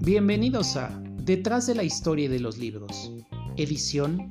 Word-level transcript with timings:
Bienvenidos 0.00 0.76
a 0.76 0.88
Detrás 1.24 1.66
de 1.66 1.74
la 1.74 1.82
historia 1.82 2.30
de 2.30 2.40
los 2.40 2.56
libros, 2.56 3.12
edición 3.58 4.30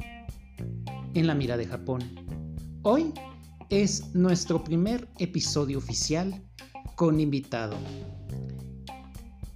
en 1.14 1.28
la 1.28 1.36
mira 1.36 1.56
de 1.58 1.68
Japón. 1.68 2.02
Hoy 2.82 3.14
es 3.70 4.16
nuestro 4.16 4.64
primer 4.64 5.08
episodio 5.20 5.78
oficial 5.78 6.44
con 6.96 7.20
invitado. 7.20 7.78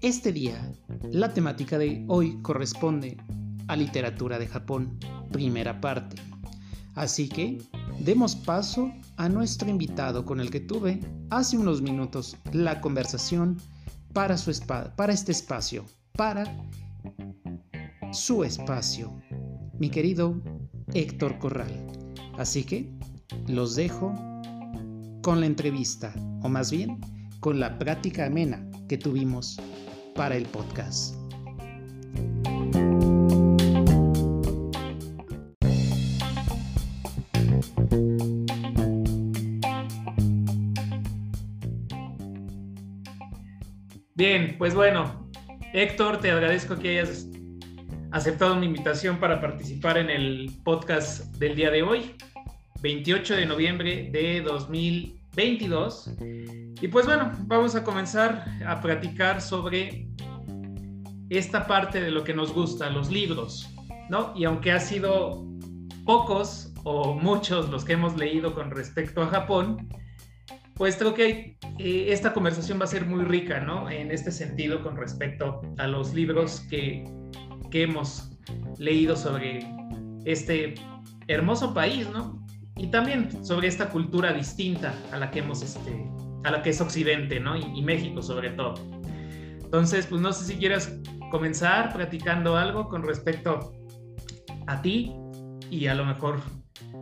Este 0.02 0.32
día, 0.32 0.72
la 1.12 1.34
temática 1.34 1.80
de 1.80 2.06
hoy 2.08 2.40
corresponde 2.44 3.18
a 3.68 3.76
literatura 3.76 4.38
de 4.38 4.46
Japón, 4.46 5.00
primera 5.32 5.82
parte. 5.82 6.18
Así 6.94 7.28
que 7.28 7.58
demos 8.00 8.36
paso 8.36 8.92
nuestro 9.30 9.70
invitado 9.70 10.26
con 10.26 10.40
el 10.40 10.50
que 10.50 10.60
tuve 10.60 11.00
hace 11.30 11.58
unos 11.58 11.82
minutos 11.82 12.38
la 12.52 12.82
conversación 12.82 13.58
para, 14.14 14.38
su 14.38 14.52
para 14.96 15.14
este 15.14 15.32
espacio 15.32 15.86
para 16.22 16.44
su 18.12 18.44
espacio, 18.44 19.12
mi 19.80 19.90
querido 19.90 20.40
Héctor 20.94 21.40
Corral. 21.40 21.72
Así 22.38 22.64
que 22.64 22.92
los 23.48 23.76
dejo 23.76 24.14
con 25.22 25.40
la 25.40 25.46
entrevista, 25.46 26.14
o 26.44 26.50
más 26.50 26.72
bien 26.72 27.00
con 27.40 27.60
la 27.60 27.80
práctica 27.80 28.26
amena 28.26 28.64
que 28.88 28.98
tuvimos 28.98 29.58
para 30.16 30.36
el 30.36 30.46
podcast. 30.46 31.16
Bien, 44.14 44.56
pues 44.58 44.76
bueno, 44.76 45.30
Héctor, 45.74 46.20
te 46.20 46.32
agradezco 46.32 46.78
que 46.78 47.00
hayas 47.00 47.28
aceptado 48.12 48.58
mi 48.58 48.66
invitación 48.66 49.18
para 49.18 49.40
participar 49.40 49.98
en 49.98 50.10
el 50.10 50.52
podcast 50.66 51.34
del 51.38 51.56
día 51.56 51.72
de 51.72 51.82
hoy, 51.82 52.16
28 52.82 53.38
de 53.38 53.46
noviembre 53.46 54.10
de 54.12 54.42
2022. 54.42 56.12
Y 56.82 56.88
pues 56.90 57.06
bueno, 57.06 57.32
vamos 57.46 57.74
a 57.76 57.86
comenzar 57.86 58.46
a 58.68 58.82
platicar 58.82 59.42
sobre 59.42 60.10
esta 61.30 61.66
parte 61.66 62.02
de 62.02 62.12
lo 62.12 62.26
que 62.26 62.34
nos 62.34 62.52
gusta, 62.54 62.90
los 62.90 63.10
libros, 63.10 63.70
¿no? 64.10 64.34
Y 64.36 64.44
aunque 64.44 64.74
ha 64.74 64.80
sido 64.82 65.48
pocos 66.06 66.74
o 66.84 67.14
muchos 67.14 67.70
los 67.70 67.86
que 67.86 67.94
hemos 67.94 68.18
leído 68.18 68.54
con 68.54 68.72
respecto 68.72 69.22
a 69.22 69.28
Japón, 69.28 69.88
pues 70.82 70.96
creo 70.96 71.14
que 71.14 71.60
eh, 71.78 72.08
esta 72.08 72.34
conversación 72.34 72.80
va 72.80 72.86
a 72.86 72.88
ser 72.88 73.06
muy 73.06 73.24
rica, 73.24 73.60
¿no? 73.60 73.88
En 73.88 74.10
este 74.10 74.32
sentido, 74.32 74.82
con 74.82 74.98
respecto 74.98 75.62
a 75.78 75.86
los 75.86 76.16
libros 76.16 76.62
que, 76.72 77.04
que 77.70 77.84
hemos 77.84 78.32
leído 78.80 79.16
sobre 79.16 79.60
este 80.26 80.74
hermoso 81.28 81.76
país, 81.76 82.10
¿no? 82.10 82.44
Y 82.78 82.88
también 82.88 83.46
sobre 83.46 83.68
esta 83.68 83.90
cultura 83.90 84.34
distinta 84.34 84.96
a 85.12 85.18
la 85.18 85.30
que 85.30 85.42
hemos, 85.42 85.62
este, 85.62 86.10
a 86.46 86.50
la 86.50 86.64
que 86.64 86.72
es 86.72 86.82
Occidente, 86.82 87.40
¿no? 87.40 87.56
Y, 87.56 87.62
y 87.76 87.84
México 87.84 88.24
sobre 88.24 88.50
todo. 88.50 88.74
Entonces, 89.64 90.08
pues 90.08 90.20
no 90.20 90.34
sé 90.34 90.46
si 90.46 90.56
quieras 90.56 90.98
comenzar 91.30 91.94
platicando 91.94 92.58
algo 92.58 92.90
con 92.90 93.04
respecto 93.04 93.72
a 94.66 94.82
ti 94.82 95.14
y 95.70 95.86
a 95.86 95.94
lo 95.94 96.06
mejor 96.06 96.42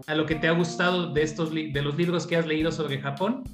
a 0.05 0.15
lo 0.15 0.25
que 0.25 0.35
te 0.35 0.49
ha 0.49 0.51
gustado 0.51 1.13
de 1.13 1.23
estos 1.23 1.53
de 1.53 1.81
los 1.81 1.95
libros 1.95 2.27
que 2.27 2.35
has 2.35 2.45
leído 2.45 2.73
sobre 2.73 2.99
Japón. 2.99 3.45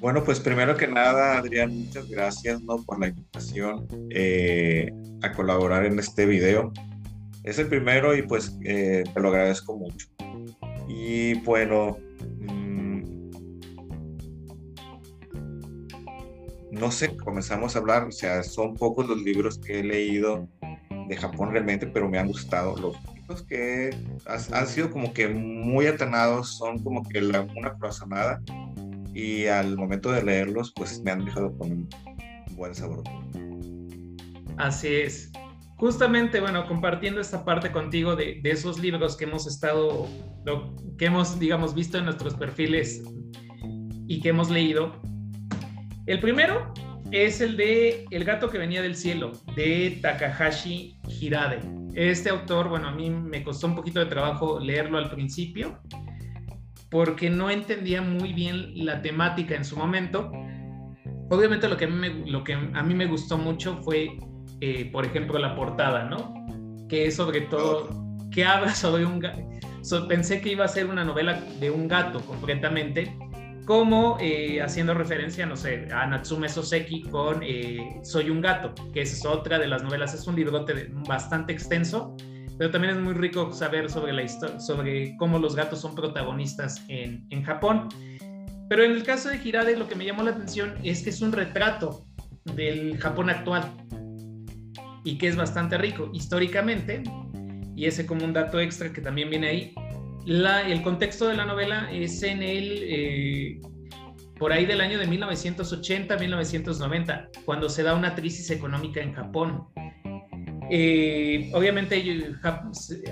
Bueno, 0.00 0.22
pues 0.22 0.40
primero 0.40 0.76
que 0.76 0.86
nada, 0.86 1.38
Adrián, 1.38 1.74
muchas 1.74 2.08
gracias 2.08 2.60
¿no? 2.62 2.82
por 2.82 3.00
la 3.00 3.08
invitación 3.08 3.86
eh, 4.10 4.92
a 5.22 5.32
colaborar 5.32 5.86
en 5.86 5.98
este 5.98 6.26
video. 6.26 6.72
Es 7.42 7.58
el 7.58 7.68
primero 7.68 8.16
y 8.16 8.22
pues 8.22 8.58
eh, 8.64 9.04
te 9.12 9.20
lo 9.20 9.28
agradezco 9.28 9.76
mucho. 9.76 10.08
Y 10.88 11.34
bueno, 11.40 11.96
mm, 12.40 13.30
no 16.72 16.90
sé, 16.90 17.16
comenzamos 17.16 17.74
a 17.74 17.78
hablar, 17.78 18.04
o 18.04 18.12
sea, 18.12 18.42
son 18.42 18.74
pocos 18.74 19.08
los 19.08 19.22
libros 19.22 19.58
que 19.58 19.80
he 19.80 19.84
leído 19.84 20.48
de 21.08 21.16
Japón 21.16 21.52
realmente, 21.52 21.86
pero 21.86 22.08
me 22.08 22.18
han 22.18 22.28
gustado. 22.28 22.76
Los 22.76 22.96
libros 23.14 23.42
que 23.42 23.90
han 24.26 24.66
sido 24.66 24.90
como 24.90 25.12
que 25.12 25.28
muy 25.28 25.86
atanados, 25.86 26.56
son 26.56 26.82
como 26.82 27.02
que 27.08 27.20
la, 27.20 27.42
una 27.56 27.74
corazonada 27.74 28.42
y 29.14 29.46
al 29.46 29.76
momento 29.76 30.10
de 30.10 30.22
leerlos, 30.22 30.72
pues 30.74 31.00
me 31.02 31.12
han 31.12 31.24
dejado 31.24 31.56
con 31.56 31.70
un 31.70 31.88
buen 32.56 32.74
sabor. 32.74 33.02
Así 34.56 34.88
es. 34.88 35.32
Justamente, 35.76 36.40
bueno, 36.40 36.66
compartiendo 36.66 37.20
esta 37.20 37.44
parte 37.44 37.72
contigo 37.72 38.16
de, 38.16 38.40
de 38.42 38.50
esos 38.50 38.78
libros 38.78 39.16
que 39.16 39.24
hemos 39.24 39.46
estado, 39.46 40.08
lo, 40.44 40.74
que 40.98 41.06
hemos, 41.06 41.38
digamos, 41.38 41.74
visto 41.74 41.98
en 41.98 42.04
nuestros 42.04 42.34
perfiles 42.34 43.02
y 44.06 44.20
que 44.20 44.28
hemos 44.28 44.50
leído. 44.50 45.00
El 46.06 46.20
primero 46.20 46.72
es 47.10 47.40
el 47.40 47.56
de 47.56 48.06
El 48.10 48.24
gato 48.24 48.50
que 48.50 48.58
venía 48.58 48.82
del 48.82 48.96
cielo, 48.96 49.32
de 49.56 49.98
Takahashi 50.02 50.98
Hirade. 51.08 51.60
Este 51.94 52.30
autor, 52.30 52.68
bueno, 52.68 52.88
a 52.88 52.92
mí 52.92 53.10
me 53.10 53.42
costó 53.44 53.66
un 53.68 53.76
poquito 53.76 54.00
de 54.00 54.06
trabajo 54.06 54.58
leerlo 54.58 54.98
al 54.98 55.10
principio, 55.10 55.78
porque 56.94 57.28
no 57.28 57.50
entendía 57.50 58.02
muy 58.02 58.32
bien 58.32 58.70
la 58.86 59.02
temática 59.02 59.56
en 59.56 59.64
su 59.64 59.76
momento. 59.76 60.30
Obviamente 61.28 61.68
lo 61.68 61.76
que 61.76 61.86
a 61.86 61.88
mí 61.88 61.96
me, 61.96 62.30
lo 62.30 62.44
que 62.44 62.52
a 62.52 62.82
mí 62.84 62.94
me 62.94 63.06
gustó 63.06 63.36
mucho 63.36 63.80
fue, 63.82 64.16
eh, 64.60 64.90
por 64.92 65.04
ejemplo, 65.04 65.36
la 65.40 65.56
portada, 65.56 66.04
¿no? 66.04 66.32
Que 66.88 67.06
es 67.06 67.16
sobre 67.16 67.40
todo, 67.40 67.88
que 68.30 68.44
habla 68.44 68.72
sobre 68.76 69.04
un 69.04 69.18
gato. 69.18 69.40
pensé 70.06 70.40
que 70.40 70.50
iba 70.50 70.64
a 70.64 70.68
ser 70.68 70.86
una 70.86 71.04
novela 71.04 71.40
de 71.58 71.68
un 71.68 71.88
gato 71.88 72.20
completamente, 72.20 73.18
como 73.66 74.16
eh, 74.20 74.62
haciendo 74.62 74.94
referencia, 74.94 75.46
no 75.46 75.56
sé, 75.56 75.88
a 75.92 76.06
Natsume 76.06 76.48
Soseki 76.48 77.02
con 77.10 77.42
eh, 77.42 77.98
Soy 78.04 78.30
un 78.30 78.40
gato, 78.40 78.72
que 78.92 79.00
es 79.00 79.26
otra 79.26 79.58
de 79.58 79.66
las 79.66 79.82
novelas, 79.82 80.14
es 80.14 80.28
un 80.28 80.36
librote 80.36 80.92
bastante 81.08 81.52
extenso, 81.52 82.14
pero 82.58 82.70
también 82.70 82.94
es 82.94 83.00
muy 83.00 83.14
rico 83.14 83.52
saber 83.52 83.90
sobre 83.90 84.12
la 84.12 84.26
sobre 84.28 85.16
cómo 85.16 85.38
los 85.38 85.56
gatos 85.56 85.80
son 85.80 85.94
protagonistas 85.94 86.84
en, 86.88 87.26
en 87.30 87.42
Japón. 87.42 87.88
Pero 88.68 88.84
en 88.84 88.92
el 88.92 89.02
caso 89.02 89.28
de 89.28 89.40
Hirade 89.42 89.76
lo 89.76 89.88
que 89.88 89.94
me 89.94 90.04
llamó 90.04 90.22
la 90.22 90.30
atención 90.30 90.74
es 90.82 91.02
que 91.02 91.10
es 91.10 91.20
un 91.20 91.32
retrato 91.32 92.06
del 92.44 92.98
Japón 92.98 93.30
actual 93.30 93.70
y 95.04 95.18
que 95.18 95.28
es 95.28 95.36
bastante 95.36 95.78
rico 95.78 96.10
históricamente, 96.12 97.02
y 97.76 97.86
ese 97.86 98.06
como 98.06 98.24
un 98.24 98.32
dato 98.32 98.58
extra 98.58 98.92
que 98.92 99.00
también 99.00 99.30
viene 99.30 99.48
ahí, 99.48 99.74
la, 100.24 100.66
el 100.66 100.82
contexto 100.82 101.28
de 101.28 101.36
la 101.36 101.44
novela 101.44 101.88
es 101.92 102.22
en 102.22 102.42
el, 102.42 102.78
eh, 102.82 103.60
por 104.38 104.52
ahí 104.52 104.64
del 104.64 104.80
año 104.80 104.98
de 104.98 105.06
1980-1990, 105.08 107.28
cuando 107.44 107.68
se 107.68 107.82
da 107.82 107.94
una 107.94 108.14
crisis 108.14 108.50
económica 108.50 109.00
en 109.00 109.12
Japón. 109.12 109.66
Eh, 110.70 111.50
obviamente 111.52 111.94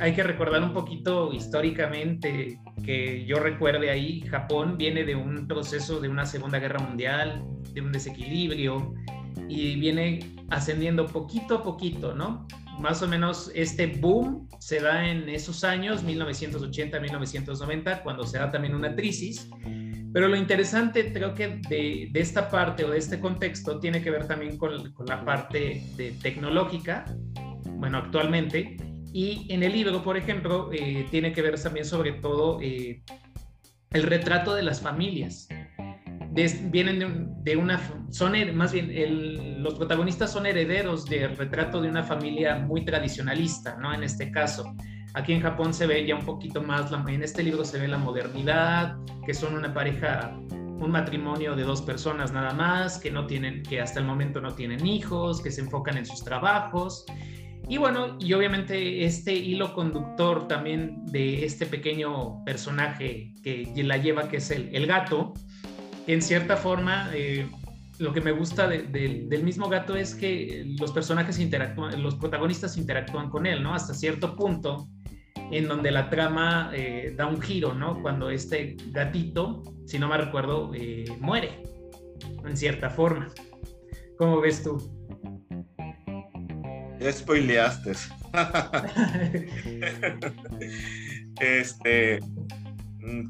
hay 0.00 0.14
que 0.14 0.22
recordar 0.22 0.62
un 0.62 0.72
poquito 0.72 1.32
históricamente 1.32 2.58
que 2.82 3.26
yo 3.26 3.38
recuerde 3.38 3.90
ahí, 3.90 4.22
Japón 4.22 4.78
viene 4.78 5.04
de 5.04 5.14
un 5.14 5.46
proceso 5.46 6.00
de 6.00 6.08
una 6.08 6.24
Segunda 6.24 6.58
Guerra 6.58 6.80
Mundial, 6.80 7.44
de 7.74 7.80
un 7.82 7.92
desequilibrio 7.92 8.94
y 9.48 9.76
viene 9.76 10.34
ascendiendo 10.50 11.06
poquito 11.06 11.56
a 11.56 11.62
poquito, 11.62 12.14
¿no? 12.14 12.46
Más 12.80 13.02
o 13.02 13.08
menos 13.08 13.50
este 13.54 13.86
boom 13.86 14.48
se 14.58 14.80
da 14.80 15.06
en 15.06 15.28
esos 15.28 15.62
años, 15.62 16.04
1980-1990, 16.04 18.02
cuando 18.02 18.26
se 18.26 18.38
da 18.38 18.50
también 18.50 18.74
una 18.74 18.94
crisis. 18.94 19.48
Pero 20.14 20.28
lo 20.28 20.36
interesante 20.36 21.12
creo 21.12 21.34
que 21.34 21.60
de, 21.68 22.08
de, 22.10 22.20
esta 22.20 22.50
parte 22.50 22.84
o 22.84 22.90
de 22.90 22.98
este 22.98 23.18
contexto 23.18 23.78
tiene 23.78 24.02
que 24.02 24.10
ver 24.10 24.26
también 24.26 24.58
con, 24.58 24.92
con 24.92 25.06
la 25.06 25.24
parte 25.24 25.82
de 25.96 26.12
tecnológica 26.22 27.06
bueno, 27.82 27.98
actualmente. 27.98 28.76
Y 29.12 29.44
en 29.52 29.64
el 29.64 29.72
libro, 29.72 30.04
por 30.04 30.16
ejemplo, 30.16 30.70
eh, 30.72 31.04
tiene 31.10 31.32
que 31.32 31.42
ver 31.42 31.60
también 31.60 31.84
sobre 31.84 32.12
todo 32.12 32.60
eh, 32.62 33.02
el 33.90 34.04
retrato 34.04 34.54
de 34.54 34.62
las 34.62 34.80
familias. 34.80 35.48
vienen 36.70 37.34
de, 37.42 37.56
una, 37.56 37.80
son 38.10 38.34
más 38.56 38.72
bien, 38.72 39.64
los 39.64 39.74
protagonistas 39.74 40.32
son 40.32 40.46
herederos 40.46 41.06
del 41.06 41.36
retrato 41.36 41.82
de 41.82 41.88
una 41.88 42.04
familia 42.04 42.60
muy 42.60 42.84
tradicionalista, 42.84 43.76
¿no? 43.78 43.92
En 43.92 44.04
este 44.04 44.30
caso. 44.30 44.72
Aquí 45.14 45.32
en 45.32 45.40
Japón 45.40 45.74
se 45.74 45.88
ve 45.88 46.06
ya 46.06 46.14
un 46.14 46.24
poquito 46.24 46.62
más, 46.62 46.92
en 46.92 47.22
este 47.24 47.42
libro 47.42 47.64
se 47.64 47.80
ve 47.80 47.88
la 47.88 47.98
modernidad, 47.98 48.96
que 49.26 49.34
son 49.34 49.56
una 49.56 49.74
pareja 49.74 50.38
un 50.78 50.90
matrimonio 50.90 51.56
de 51.56 51.64
dos 51.64 51.82
personas 51.82 52.32
nada 52.32 52.54
más, 52.54 52.98
que 52.98 53.10
no 53.10 53.26
tienen, 53.26 53.64
que 53.64 53.80
hasta 53.80 53.98
el 53.98 54.06
momento 54.06 54.40
no 54.40 54.54
tienen 54.54 54.86
hijos, 54.86 55.40
que 55.40 55.50
se 55.50 55.62
enfocan 55.62 55.96
en 55.96 56.06
sus 56.06 56.24
trabajos 56.24 57.06
y 57.72 57.78
bueno, 57.78 58.18
y 58.20 58.34
obviamente 58.34 59.06
este 59.06 59.32
hilo 59.32 59.72
conductor 59.72 60.46
también 60.46 61.06
de 61.06 61.46
este 61.46 61.64
pequeño 61.64 62.44
personaje 62.44 63.32
que 63.42 63.72
la 63.82 63.96
lleva, 63.96 64.28
que 64.28 64.36
es 64.36 64.50
el, 64.50 64.68
el 64.76 64.86
gato, 64.86 65.32
en 66.06 66.20
cierta 66.20 66.58
forma 66.58 67.08
eh, 67.14 67.48
lo 67.98 68.12
que 68.12 68.20
me 68.20 68.32
gusta 68.32 68.68
del 68.68 69.42
mismo 69.42 69.70
gato 69.70 69.96
es 69.96 70.14
que 70.14 70.66
los 70.78 70.92
personajes 70.92 71.38
interactúan, 71.38 72.02
los 72.02 72.16
protagonistas 72.16 72.76
interactúan 72.76 73.30
con 73.30 73.46
él, 73.46 73.62
¿no? 73.62 73.72
Hasta 73.72 73.94
cierto 73.94 74.36
punto 74.36 74.90
en 75.50 75.66
donde 75.66 75.92
la 75.92 76.10
trama 76.10 76.72
eh, 76.74 77.14
da 77.16 77.26
un 77.26 77.40
giro, 77.40 77.72
¿no? 77.72 78.02
Cuando 78.02 78.28
este 78.28 78.76
gatito, 78.88 79.62
si 79.86 79.98
no 79.98 80.08
me 80.08 80.18
recuerdo, 80.18 80.72
eh, 80.74 81.06
muere, 81.20 81.62
en 82.44 82.54
cierta 82.54 82.90
forma. 82.90 83.30
¿Cómo 84.18 84.42
ves 84.42 84.62
tú? 84.62 84.76
Ya 87.02 87.12
spoileaste. 87.12 87.92
este, 91.40 92.20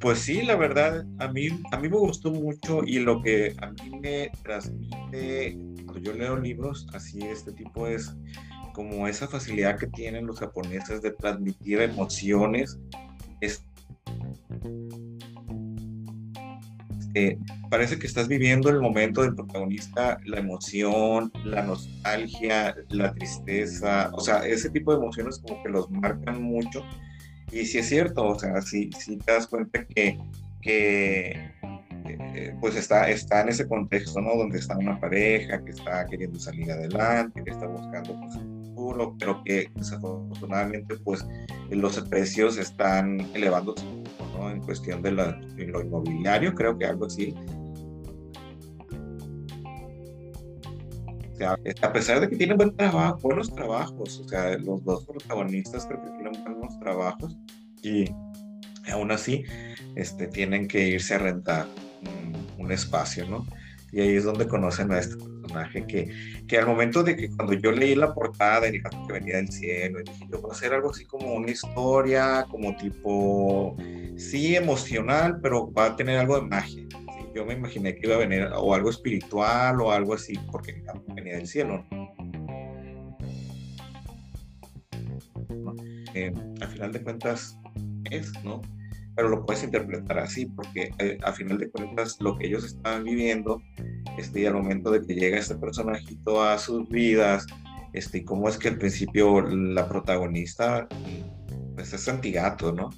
pues 0.00 0.18
sí, 0.18 0.42
la 0.42 0.56
verdad, 0.56 1.04
a 1.18 1.28
mí, 1.28 1.48
a 1.70 1.78
mí 1.78 1.88
me 1.88 1.96
gustó 1.96 2.30
mucho 2.30 2.82
y 2.84 2.98
lo 2.98 3.22
que 3.22 3.54
a 3.58 3.70
mí 3.70 3.98
me 4.00 4.30
transmite 4.42 5.56
cuando 5.86 6.00
yo 6.00 6.12
leo 6.12 6.36
libros 6.36 6.86
así, 6.92 7.22
este 7.22 7.52
tipo 7.52 7.86
es 7.86 8.14
como 8.74 9.08
esa 9.08 9.26
facilidad 9.28 9.78
que 9.78 9.86
tienen 9.86 10.26
los 10.26 10.38
japoneses 10.40 11.02
de 11.02 11.12
transmitir 11.12 11.80
emociones. 11.80 12.78
Es, 13.40 13.64
este, 17.12 17.38
parece 17.68 17.98
que 17.98 18.06
estás 18.06 18.26
viviendo 18.26 18.70
el 18.70 18.80
momento 18.80 19.22
del 19.22 19.34
protagonista, 19.34 20.18
la 20.24 20.38
emoción, 20.38 21.30
la 21.44 21.62
nostalgia, 21.62 22.74
la 22.88 23.12
tristeza, 23.12 24.10
o 24.14 24.20
sea, 24.20 24.46
ese 24.46 24.70
tipo 24.70 24.92
de 24.92 24.98
emociones 24.98 25.38
como 25.38 25.62
que 25.62 25.68
los 25.68 25.90
marcan 25.90 26.42
mucho. 26.42 26.84
Y 27.50 27.66
si 27.66 27.78
es 27.78 27.88
cierto, 27.88 28.24
o 28.26 28.38
sea, 28.38 28.62
si, 28.62 28.90
si 28.98 29.18
te 29.18 29.32
das 29.32 29.46
cuenta 29.46 29.84
que, 29.84 30.18
que 30.62 31.50
eh, 32.06 32.54
pues 32.60 32.76
está, 32.76 33.10
está 33.10 33.42
en 33.42 33.50
ese 33.50 33.68
contexto, 33.68 34.20
¿no? 34.20 34.34
Donde 34.36 34.58
está 34.58 34.76
una 34.78 34.98
pareja 34.98 35.62
que 35.62 35.72
está 35.72 36.06
queriendo 36.06 36.38
salir 36.38 36.70
adelante, 36.72 37.44
que 37.44 37.50
está 37.50 37.66
buscando 37.66 38.18
pues, 38.20 38.38
pero 39.18 39.42
que 39.44 39.70
desafortunadamente 39.74 40.96
pues 41.04 41.24
los 41.70 42.00
precios 42.08 42.56
están 42.58 43.20
elevándose 43.34 44.01
en 44.50 44.60
cuestión 44.60 45.02
de, 45.02 45.12
lo 45.12 45.80
inmobiliario, 45.80 46.54
creo 46.54 46.76
que 46.78 46.86
algo 46.86 47.06
así. 47.06 47.34
A 51.82 51.92
pesar 51.92 52.20
de 52.20 52.28
que 52.28 52.36
tienen 52.36 52.56
buenos 52.56 53.52
trabajos, 53.52 54.20
o 54.20 54.28
sea, 54.28 54.56
los 54.58 54.84
dos 54.84 55.04
protagonistas 55.04 55.86
creo 55.86 56.00
que 56.00 56.10
tienen 56.10 56.44
buenos 56.44 56.78
trabajos 56.78 57.36
y 57.82 58.04
aún 58.92 59.10
así 59.10 59.44
este, 59.96 60.28
tienen 60.28 60.68
que 60.68 60.86
irse 60.86 61.14
a 61.14 61.18
rentar 61.18 61.66
un, 62.02 62.64
un 62.64 62.70
espacio, 62.70 63.28
¿no? 63.28 63.44
Y 63.90 64.00
ahí 64.00 64.14
es 64.14 64.24
donde 64.24 64.46
conocen 64.46 64.92
a 64.92 65.00
este 65.00 65.16
que, 65.86 66.10
que 66.46 66.58
al 66.58 66.66
momento 66.66 67.02
de 67.02 67.16
que 67.16 67.30
cuando 67.30 67.54
yo 67.54 67.72
leí 67.72 67.94
la 67.94 68.14
portada 68.14 68.68
y 68.68 68.78
gato 68.78 69.06
que 69.06 69.14
venía 69.14 69.36
del 69.36 69.48
cielo, 69.48 70.00
dije, 70.00 70.26
yo 70.30 70.40
voy 70.40 70.50
a 70.50 70.54
hacer 70.54 70.72
algo 70.72 70.90
así 70.90 71.04
como 71.04 71.34
una 71.34 71.50
historia, 71.50 72.46
como 72.50 72.76
tipo, 72.76 73.76
sí, 74.16 74.56
emocional, 74.56 75.40
pero 75.40 75.72
va 75.72 75.86
a 75.86 75.96
tener 75.96 76.18
algo 76.18 76.40
de 76.40 76.46
magia. 76.46 76.84
Yo 77.34 77.46
me 77.46 77.54
imaginé 77.54 77.94
que 77.94 78.06
iba 78.06 78.16
a 78.16 78.18
venir 78.18 78.48
o 78.54 78.74
algo 78.74 78.90
espiritual 78.90 79.80
o 79.80 79.90
algo 79.90 80.14
así, 80.14 80.38
porque 80.50 80.72
el 80.72 81.14
venía 81.14 81.36
del 81.36 81.46
cielo. 81.46 81.84
Eh, 86.14 86.32
al 86.60 86.68
final 86.68 86.92
de 86.92 87.02
cuentas 87.02 87.58
es, 88.10 88.32
¿no? 88.44 88.60
Pero 89.14 89.28
lo 89.28 89.44
puedes 89.44 89.62
interpretar 89.62 90.18
así, 90.18 90.46
porque 90.46 90.90
eh, 90.98 91.18
a 91.22 91.32
final 91.32 91.58
de 91.58 91.70
cuentas 91.70 92.16
lo 92.20 92.38
que 92.38 92.46
ellos 92.46 92.64
estaban 92.64 93.04
viviendo, 93.04 93.62
este, 94.18 94.40
y 94.40 94.46
al 94.46 94.54
momento 94.54 94.90
de 94.90 95.02
que 95.02 95.14
llega 95.14 95.38
este 95.38 95.56
personajito 95.56 96.42
a 96.42 96.58
sus 96.58 96.88
vidas, 96.88 97.46
este, 97.92 98.18
y 98.18 98.24
cómo 98.24 98.48
es 98.48 98.56
que 98.56 98.68
al 98.68 98.78
principio 98.78 99.42
la 99.42 99.88
protagonista, 99.88 100.88
pues 101.74 101.92
es 101.92 102.08
antigato, 102.08 102.72
¿no? 102.72 102.90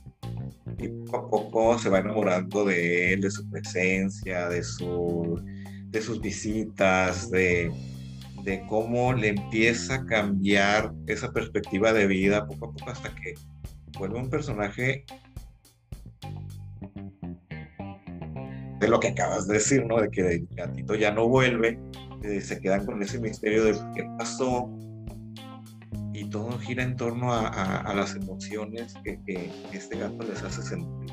Y 0.78 0.88
poco 0.88 1.26
a 1.26 1.30
poco 1.30 1.78
se 1.78 1.88
va 1.88 1.98
enamorando 1.98 2.64
de 2.64 3.12
él, 3.12 3.20
de 3.20 3.30
su 3.30 3.48
presencia, 3.48 4.48
de, 4.48 4.62
su, 4.62 5.40
de 5.86 6.00
sus 6.00 6.20
visitas, 6.20 7.30
de, 7.30 7.72
de 8.44 8.64
cómo 8.68 9.12
le 9.12 9.28
empieza 9.28 9.96
a 9.96 10.06
cambiar 10.06 10.92
esa 11.06 11.32
perspectiva 11.32 11.92
de 11.92 12.06
vida 12.06 12.46
poco 12.46 12.66
a 12.66 12.72
poco 12.72 12.90
hasta 12.90 13.14
que 13.14 13.34
vuelve 13.98 14.18
un 14.18 14.30
personaje 14.30 15.04
de 18.84 18.90
lo 18.90 19.00
que 19.00 19.08
acabas 19.08 19.48
de 19.48 19.54
decir, 19.54 19.86
¿no? 19.86 20.00
De 20.00 20.10
que 20.10 20.20
el 20.20 20.48
gatito 20.50 20.94
ya 20.94 21.10
no 21.10 21.26
vuelve, 21.26 21.80
eh, 22.22 22.40
se 22.40 22.60
quedan 22.60 22.84
con 22.84 23.02
ese 23.02 23.18
misterio 23.18 23.64
de 23.64 23.72
qué 23.94 24.06
pasó 24.18 24.70
y 26.12 26.28
todo 26.28 26.58
gira 26.58 26.82
en 26.82 26.94
torno 26.94 27.32
a, 27.32 27.92
las 27.94 28.14
emociones 28.14 28.94
que, 29.02 29.50
este 29.72 29.98
gato 29.98 30.22
les 30.22 30.42
hace 30.42 30.62
sentir 30.62 31.12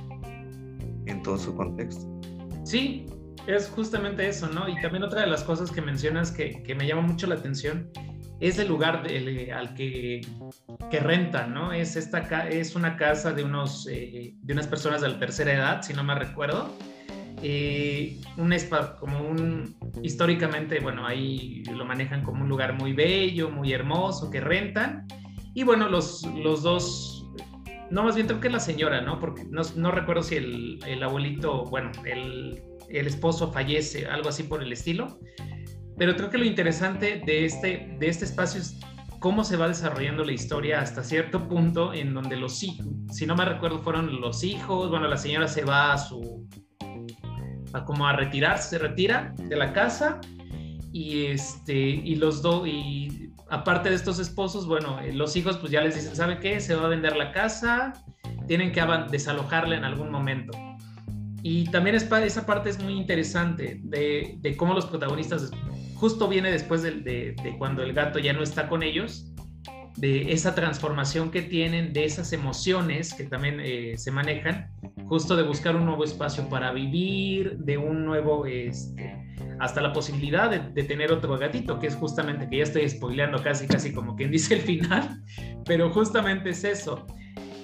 en 1.06 1.24
todo 1.24 1.38
su 1.38 1.56
contexto. 1.56 2.06
Sí, 2.66 3.06
es 3.48 3.70
justamente 3.70 4.28
eso, 4.28 4.48
¿no? 4.48 4.68
Y 4.68 4.80
también 4.82 5.04
otra 5.04 5.22
de 5.22 5.28
las 5.28 5.44
cosas 5.44 5.72
que 5.72 5.82
mencionas 5.82 6.30
que, 6.30 6.76
me 6.78 6.86
llama 6.86 7.02
mucho 7.02 7.26
la 7.26 7.36
atención 7.36 7.90
es 8.42 8.60
el 8.60 8.68
lugar 8.68 9.04
al 9.54 9.74
que, 9.76 10.22
que 10.90 11.00
rentan, 11.00 11.54
¿no? 11.54 11.72
Es, 11.72 11.96
esta, 11.96 12.50
es 12.50 12.76
una 12.76 12.98
casa 12.98 13.32
de, 13.32 13.44
unos, 13.44 13.88
eh, 13.90 14.36
de 14.42 14.54
unas 14.54 14.68
personas 14.68 15.02
de 15.02 15.10
la 15.10 15.20
tercera 15.20 15.54
edad, 15.54 15.82
si 15.82 15.94
no 15.94 16.04
me 16.04 16.16
recuerdo, 16.16 16.76
eh, 17.42 18.20
un 18.38 18.54
spa 18.54 18.96
como 18.98 19.22
un, 19.22 19.76
históricamente, 20.04 20.80
bueno, 20.80 21.06
ahí 21.06 21.64
lo 21.76 21.86
manejan 21.86 22.24
como 22.24 22.44
un 22.44 22.50
lugar 22.50 22.74
muy 22.74 22.94
bello, 22.94 23.50
muy 23.50 23.74
hermoso, 23.74 24.30
que 24.30 24.40
rentan. 24.40 25.08
Y 25.54 25.64
bueno, 25.64 25.90
los, 25.90 26.24
los 26.36 26.64
dos, 26.64 27.28
no, 27.90 28.04
más 28.04 28.16
bien 28.16 28.28
creo 28.28 28.40
que 28.40 28.50
la 28.50 28.60
señora, 28.60 29.02
¿no? 29.02 29.20
Porque 29.20 29.44
no, 29.50 29.62
no 29.76 29.92
recuerdo 29.92 30.24
si 30.24 30.36
el, 30.36 30.80
el, 30.86 31.04
abuelito, 31.04 31.66
bueno, 31.66 31.92
el, 32.06 32.62
el 32.90 33.08
esposo 33.08 33.52
fallece, 33.52 34.06
algo 34.06 34.30
así 34.30 34.44
por 34.44 34.62
el 34.62 34.72
estilo. 34.72 35.20
Pero 35.98 36.16
creo 36.16 36.30
que 36.30 36.38
lo 36.38 36.46
interesante 36.46 37.22
de 37.26 37.46
este, 37.46 37.96
de 38.00 38.08
este 38.08 38.26
espacio 38.26 38.62
es 38.62 38.80
cómo 39.20 39.44
se 39.44 39.56
va 39.56 39.68
desarrollando 39.68 40.24
la 40.24 40.32
historia 40.32 40.82
hasta 40.82 41.04
cierto 41.04 41.48
punto 41.48 41.94
en 41.94 42.14
donde 42.14 42.36
los 42.36 42.64
hijos, 42.64 42.88
si 43.12 43.28
no 43.28 43.36
me 43.36 43.46
recuerdo, 43.46 43.80
fueron 43.80 44.20
los 44.20 44.44
hijos, 44.44 44.90
bueno, 44.90 45.08
la 45.08 45.18
señora 45.18 45.48
se 45.48 45.64
va 45.64 45.94
a 45.94 45.98
su, 46.00 46.48
a 47.74 47.86
como 47.86 48.08
a 48.08 48.14
retirarse, 48.14 48.70
se 48.70 48.78
retira 48.78 49.34
de 49.38 49.56
la 49.56 49.74
casa 49.74 50.20
y 50.92 51.26
este 51.28 51.78
y 51.78 52.16
los 52.16 52.42
dos 52.42 52.68
y 52.68 53.32
aparte 53.52 53.90
de 53.90 53.96
estos 53.96 54.18
esposos, 54.18 54.66
bueno, 54.66 55.00
eh, 55.02 55.14
los 55.14 55.36
hijos 55.36 55.58
pues 55.58 55.72
ya 55.72 55.82
les 55.82 55.96
dicen, 55.96 56.16
¿sabe 56.16 56.40
qué? 56.40 56.60
Se 56.60 56.74
va 56.74 56.86
a 56.86 56.88
vender 56.88 57.18
la 57.18 57.34
casa, 57.34 57.94
tienen 58.48 58.72
que 58.72 58.82
desalojarla 59.12 59.76
en 59.76 59.84
algún 59.84 60.10
momento. 60.10 60.58
Y 61.44 61.66
también 61.66 61.96
es, 61.96 62.10
esa 62.10 62.46
parte 62.46 62.70
es 62.70 62.82
muy 62.82 62.94
interesante 62.94 63.80
de, 63.84 64.56
cómo 64.58 64.74
los 64.74 64.86
protagonistas, 64.86 65.52
justo 65.96 66.28
viene 66.28 66.52
después 66.52 66.82
de, 66.82 66.92
de, 67.02 67.56
cuando 67.58 67.84
el 67.84 67.94
gato 67.94 68.20
ya 68.20 68.32
no 68.32 68.42
está 68.42 68.70
con 68.70 68.84
ellos, 68.84 69.31
de 69.98 70.32
esa 70.32 70.56
transformación 70.56 71.32
que 71.32 71.42
tienen, 71.42 71.94
de 71.94 72.06
esas 72.06 72.34
emociones 72.34 73.14
que 73.14 73.24
también 73.26 73.60
eh, 73.60 73.94
se 73.98 74.12
manejan, 74.12 74.72
justo 75.06 75.36
de 75.36 75.44
buscar 75.44 75.76
un 75.76 75.86
nuevo 75.86 76.04
espacio 76.04 76.48
para 76.50 76.72
vivir, 76.72 77.58
de 77.58 77.78
un 77.78 78.06
nuevo, 78.06 78.46
este, 78.46 79.36
hasta 79.60 79.82
la 79.82 79.94
posibilidad 79.94 80.50
de, 80.50 80.84
tener 80.84 81.12
otro 81.12 81.38
gatito, 81.38 81.80
que 81.80 81.88
es 81.88 81.96
justamente, 81.96 82.50
que 82.50 82.58
ya 82.58 82.64
estoy 82.64 82.88
spoileando 82.90 83.42
casi, 83.44 83.68
casi 83.68 83.94
como 83.94 84.16
quien 84.16 84.32
dice 84.32 84.56
el 84.56 84.62
final, 84.62 85.22
pero 85.66 85.90
justamente 85.92 86.52
es 86.52 86.64
eso. 86.64 87.06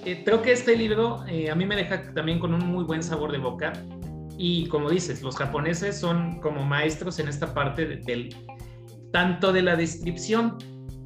Eh, 0.04 0.22
creo 0.24 0.42
que 0.42 0.52
este 0.52 0.76
libro 0.76 1.24
eh, 1.26 1.50
a 1.50 1.54
mí 1.54 1.66
me 1.66 1.76
deja 1.76 2.12
también 2.14 2.38
con 2.38 2.54
un 2.54 2.66
muy 2.66 2.84
buen 2.84 3.02
sabor 3.02 3.32
de 3.32 3.38
boca 3.38 3.72
y 4.38 4.66
como 4.68 4.88
dices, 4.88 5.22
los 5.22 5.36
japoneses 5.36 5.98
son 5.98 6.40
como 6.40 6.64
maestros 6.64 7.18
en 7.18 7.26
esta 7.26 7.52
parte 7.52 7.84
del, 7.86 8.34
tanto 9.12 9.52
de 9.52 9.62
la 9.62 9.74
descripción 9.74 10.56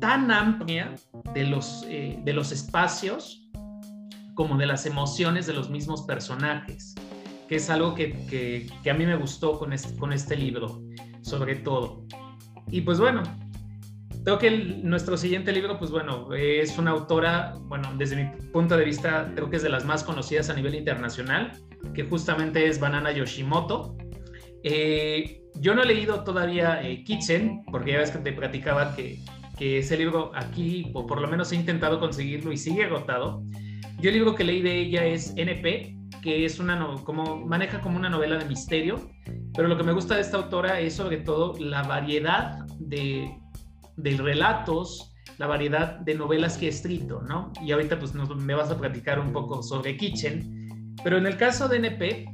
tan 0.02 0.32
amplia 0.32 0.96
de 1.32 1.44
los, 1.44 1.86
eh, 1.88 2.18
de 2.24 2.32
los 2.32 2.50
espacios 2.50 3.48
como 4.34 4.56
de 4.56 4.66
las 4.66 4.84
emociones 4.84 5.46
de 5.46 5.52
los 5.52 5.70
mismos 5.70 6.02
personajes, 6.02 6.96
que 7.48 7.54
es 7.54 7.70
algo 7.70 7.94
que, 7.94 8.66
que, 8.82 8.90
a 8.90 8.94
mí 8.94 9.06
me 9.06 9.14
gustó 9.14 9.56
con 9.60 9.72
este, 9.72 9.96
con 9.96 10.12
este 10.12 10.36
libro, 10.36 10.82
sobre 11.20 11.54
todo. 11.54 12.04
Y 12.68 12.80
pues 12.80 12.98
bueno, 12.98 13.22
creo 14.24 14.40
que 14.40 14.50
nuestro 14.82 15.16
siguiente 15.16 15.52
libro, 15.52 15.78
pues 15.78 15.92
bueno, 15.92 16.34
es 16.34 16.76
una 16.78 16.90
autora, 16.90 17.54
bueno, 17.68 17.88
desde 17.96 18.16
mi 18.16 18.28
punto 18.48 18.76
de 18.76 18.84
vista, 18.84 19.30
creo 19.36 19.50
que 19.50 19.56
es 19.56 19.62
de 19.62 19.68
las 19.68 19.84
más 19.84 20.02
conocidas 20.02 20.50
a 20.50 20.54
nivel 20.54 20.74
internacional, 20.74 21.52
que 21.94 22.02
justamente 22.02 22.66
es 22.66 22.80
Banana 22.80 23.12
Yoshimoto. 23.12 23.96
Eh, 24.64 25.44
yo 25.60 25.76
no 25.76 25.84
he 25.84 25.86
leído 25.86 26.24
todavía 26.24 26.82
eh, 26.82 27.04
Kitchen, 27.04 27.62
porque 27.70 27.92
ya 27.92 27.98
ves 27.98 28.10
que 28.10 28.18
te 28.18 28.32
platicaba 28.32 28.96
que 28.96 29.20
que 29.58 29.78
ese 29.78 29.96
libro 29.96 30.32
aquí, 30.34 30.90
o 30.94 31.06
por 31.06 31.20
lo 31.20 31.28
menos 31.28 31.52
he 31.52 31.56
intentado 31.56 32.00
conseguirlo 32.00 32.52
y 32.52 32.56
sigue 32.56 32.84
agotado. 32.84 33.42
Yo 34.00 34.10
el 34.10 34.16
libro 34.16 34.34
que 34.34 34.44
leí 34.44 34.62
de 34.62 34.80
ella 34.80 35.04
es 35.04 35.34
NP, 35.36 35.96
que 36.22 36.44
es 36.44 36.58
una, 36.58 36.78
como, 37.04 37.44
maneja 37.44 37.80
como 37.80 37.96
una 37.96 38.08
novela 38.08 38.36
de 38.38 38.44
misterio, 38.46 39.10
pero 39.54 39.68
lo 39.68 39.76
que 39.76 39.82
me 39.82 39.92
gusta 39.92 40.14
de 40.14 40.22
esta 40.22 40.38
autora 40.38 40.80
es 40.80 40.94
sobre 40.94 41.18
todo 41.18 41.58
la 41.58 41.82
variedad 41.82 42.64
de, 42.78 43.36
de 43.96 44.16
relatos, 44.16 45.14
la 45.38 45.46
variedad 45.46 45.98
de 46.00 46.14
novelas 46.14 46.56
que 46.56 46.66
he 46.66 46.68
escrito, 46.68 47.22
¿no? 47.22 47.52
Y 47.62 47.72
ahorita 47.72 47.98
pues 47.98 48.14
me 48.14 48.54
vas 48.54 48.70
a 48.70 48.78
platicar 48.78 49.20
un 49.20 49.32
poco 49.32 49.62
sobre 49.62 49.96
Kitchen, 49.96 50.94
pero 51.04 51.18
en 51.18 51.26
el 51.26 51.36
caso 51.36 51.68
de 51.68 51.78
NP, 51.78 52.26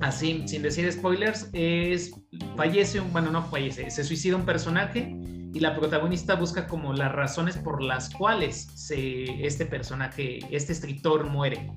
así, 0.00 0.46
sin 0.46 0.62
decir 0.62 0.90
spoilers, 0.92 1.50
es, 1.52 2.12
fallece, 2.56 3.00
un, 3.00 3.12
bueno, 3.12 3.30
no 3.30 3.42
fallece, 3.42 3.90
se 3.90 4.04
suicida 4.04 4.36
un 4.36 4.44
personaje 4.44 5.16
y 5.52 5.60
la 5.60 5.74
protagonista 5.74 6.34
busca 6.34 6.66
como 6.66 6.92
las 6.92 7.12
razones 7.12 7.56
por 7.56 7.82
las 7.82 8.10
cuales 8.10 8.68
se, 8.74 9.46
este 9.46 9.66
personaje, 9.66 10.40
este 10.50 10.72
escritor 10.72 11.28
muere. 11.28 11.70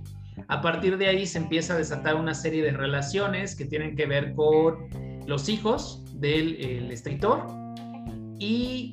A 0.48 0.62
partir 0.62 0.98
de 0.98 1.08
ahí 1.08 1.26
se 1.26 1.38
empieza 1.38 1.74
a 1.74 1.78
desatar 1.78 2.16
una 2.16 2.34
serie 2.34 2.64
de 2.64 2.72
relaciones 2.72 3.56
que 3.56 3.66
tienen 3.66 3.96
que 3.96 4.06
ver 4.06 4.34
con 4.34 4.90
los 5.28 5.50
hijos 5.50 6.04
del 6.16 6.92
escritor 6.92 7.48
y 8.40 8.92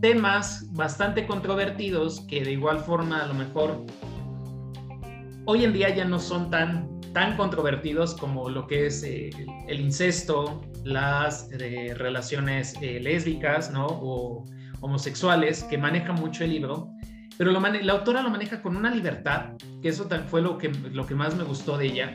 temas 0.00 0.66
bastante 0.72 1.26
controvertidos 1.26 2.20
que 2.28 2.44
de 2.44 2.52
igual 2.52 2.80
forma 2.80 3.22
a 3.22 3.26
lo 3.26 3.34
mejor 3.34 3.86
hoy 5.46 5.64
en 5.64 5.72
día 5.72 5.94
ya 5.94 6.04
no 6.04 6.18
son 6.18 6.50
tan, 6.50 7.00
tan 7.12 7.36
controvertidos 7.36 8.14
como 8.14 8.48
lo 8.48 8.66
que 8.66 8.86
es 8.86 9.02
eh, 9.04 9.30
el 9.68 9.80
incesto, 9.80 10.60
las 10.84 11.48
eh, 11.52 11.94
relaciones 11.96 12.74
eh, 12.80 13.00
lésbicas 13.00 13.70
¿no? 13.70 13.86
o 13.86 14.44
homosexuales 14.80 15.64
que 15.64 15.78
maneja 15.78 16.12
mucho 16.12 16.44
el 16.44 16.50
libro, 16.50 16.90
pero 17.38 17.52
la 17.52 17.92
autora 17.92 18.22
lo 18.22 18.30
maneja 18.30 18.60
con 18.62 18.76
una 18.76 18.90
libertad, 18.94 19.52
que 19.80 19.88
eso 19.88 20.08
fue 20.28 20.42
lo 20.42 20.58
que, 20.58 20.68
lo 20.68 21.06
que 21.06 21.14
más 21.14 21.34
me 21.36 21.44
gustó 21.44 21.78
de 21.78 21.86
ella, 21.86 22.14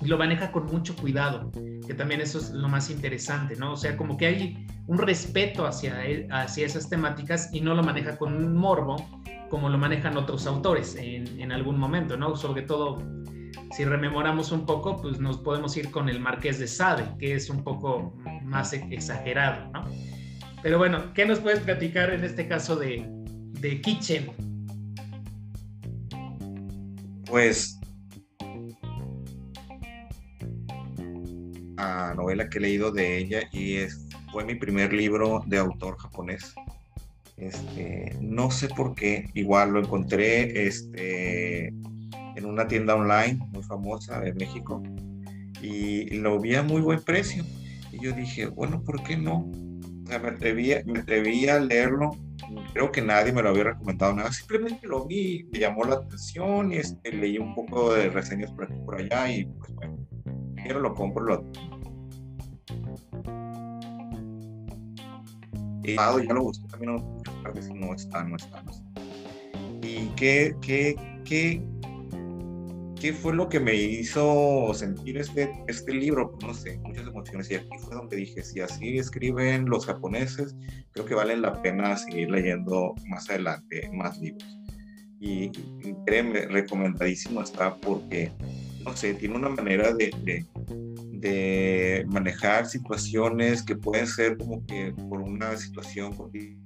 y 0.00 0.06
lo 0.06 0.18
maneja 0.18 0.50
con 0.50 0.66
mucho 0.66 0.96
cuidado, 0.96 1.50
que 1.86 1.94
también 1.94 2.20
eso 2.20 2.38
es 2.38 2.50
lo 2.50 2.68
más 2.68 2.90
interesante, 2.90 3.56
¿no? 3.56 3.72
O 3.72 3.76
sea, 3.76 3.96
como 3.96 4.16
que 4.16 4.26
hay 4.26 4.66
un 4.88 4.98
respeto 4.98 5.64
hacia, 5.66 6.02
hacia 6.30 6.66
esas 6.66 6.88
temáticas 6.88 7.50
y 7.52 7.60
no 7.60 7.74
lo 7.74 7.82
maneja 7.84 8.16
con 8.16 8.34
un 8.34 8.56
morbo 8.56 8.96
como 9.48 9.68
lo 9.68 9.78
manejan 9.78 10.16
otros 10.16 10.46
autores 10.46 10.96
en, 10.96 11.38
en 11.38 11.52
algún 11.52 11.78
momento, 11.78 12.16
¿no? 12.16 12.34
Sobre 12.36 12.62
todo, 12.62 12.98
si 13.72 13.84
rememoramos 13.84 14.52
un 14.52 14.66
poco, 14.66 15.00
pues 15.00 15.18
nos 15.18 15.38
podemos 15.38 15.76
ir 15.76 15.90
con 15.90 16.08
el 16.08 16.20
Marqués 16.20 16.58
de 16.58 16.66
Sade, 16.66 17.16
que 17.18 17.34
es 17.34 17.48
un 17.48 17.64
poco 17.64 18.14
más 18.44 18.72
exagerado, 18.72 19.70
¿no? 19.72 19.84
Pero 20.62 20.78
bueno, 20.78 21.12
¿qué 21.14 21.24
nos 21.24 21.40
puedes 21.40 21.60
platicar 21.60 22.10
en 22.12 22.22
este 22.22 22.46
caso 22.46 22.76
de, 22.76 23.04
de 23.08 23.80
Kitchen? 23.80 24.30
Pues 27.26 27.80
a 31.78 32.14
novela 32.14 32.48
que 32.48 32.58
he 32.58 32.60
leído 32.60 32.92
de 32.92 33.18
ella 33.18 33.42
y 33.52 33.76
es, 33.76 34.06
fue 34.30 34.44
mi 34.44 34.54
primer 34.54 34.92
libro 34.92 35.42
de 35.46 35.58
autor 35.58 35.96
japonés. 35.98 36.54
Este, 37.38 38.16
no 38.20 38.50
sé 38.50 38.68
por 38.68 38.94
qué, 38.94 39.30
igual 39.34 39.72
lo 39.72 39.80
encontré 39.80 40.66
este, 40.66 41.72
en 42.36 42.46
una 42.46 42.66
tienda 42.66 42.94
online 42.94 43.38
muy 43.52 43.62
famosa 43.62 44.20
de 44.20 44.32
México 44.34 44.82
y 45.60 46.10
lo 46.16 46.40
vi 46.40 46.54
a 46.54 46.62
muy 46.62 46.80
buen 46.80 47.02
precio. 47.02 47.44
Y 47.92 48.00
yo 48.00 48.12
dije, 48.12 48.46
bueno, 48.46 48.82
¿por 48.82 49.02
qué 49.02 49.16
no? 49.16 49.50
O 50.04 50.06
sea, 50.06 50.18
me 50.18 50.28
atreví, 50.28 50.72
me 50.86 51.00
atreví 51.00 51.48
a 51.48 51.60
leerlo 51.60 52.10
creo 52.72 52.90
que 52.90 53.02
nadie 53.02 53.32
me 53.32 53.42
lo 53.42 53.50
había 53.50 53.64
recomendado 53.64 54.14
nada, 54.14 54.32
simplemente 54.32 54.86
lo 54.86 55.06
vi, 55.06 55.48
me 55.52 55.58
llamó 55.58 55.84
la 55.84 55.96
atención 55.96 56.72
y 56.72 56.76
este, 56.76 57.12
leí 57.12 57.38
un 57.38 57.54
poco 57.54 57.94
de 57.94 58.10
reseñas 58.10 58.50
por 58.52 58.64
aquí 58.64 58.74
por 58.84 58.96
allá 58.96 59.30
y 59.30 59.44
pues 59.44 59.74
bueno, 59.74 59.98
quiero 60.56 60.80
lo 60.80 60.94
compro, 60.94 61.24
lo... 61.24 61.44
Y 65.84 65.96
ya 65.96 66.12
lo 66.12 66.42
busqué 66.42 66.68
también, 66.68 66.94
no 66.94 67.94
está, 67.94 68.22
no 68.22 68.36
está, 68.36 68.62
no 68.62 68.70
está. 68.70 68.84
¿Y 69.82 70.06
qué, 70.14 70.54
qué, 70.62 70.94
qué, 71.24 71.60
¿qué 73.02 73.12
fue 73.12 73.34
lo 73.34 73.48
que 73.48 73.58
me 73.58 73.74
hizo 73.74 74.72
sentir 74.74 75.18
este, 75.18 75.52
este 75.66 75.92
libro? 75.92 76.38
No 76.40 76.54
sé, 76.54 76.78
muchas 76.78 77.08
emociones. 77.08 77.50
Y 77.50 77.56
aquí 77.56 77.76
fue 77.80 77.96
donde 77.96 78.16
dije, 78.16 78.44
si 78.44 78.60
así 78.60 78.96
escriben 78.96 79.68
los 79.68 79.86
japoneses, 79.86 80.54
creo 80.92 81.04
que 81.04 81.16
vale 81.16 81.36
la 81.36 81.60
pena 81.60 81.96
seguir 81.96 82.30
leyendo 82.30 82.94
más 83.08 83.28
adelante 83.28 83.90
más 83.92 84.20
libros. 84.20 84.56
Y, 85.18 85.50
créeme, 86.06 86.46
recomendadísimo 86.46 87.42
está 87.42 87.74
porque, 87.74 88.30
no 88.84 88.96
sé, 88.96 89.14
tiene 89.14 89.34
una 89.34 89.48
manera 89.48 89.92
de, 89.92 90.14
de, 90.22 90.46
de 91.10 92.04
manejar 92.06 92.66
situaciones 92.66 93.64
que 93.64 93.74
pueden 93.74 94.06
ser 94.06 94.38
como 94.38 94.64
que 94.64 94.94
por 95.08 95.22
una 95.22 95.56
situación 95.56 96.14
cotidiana 96.14 96.62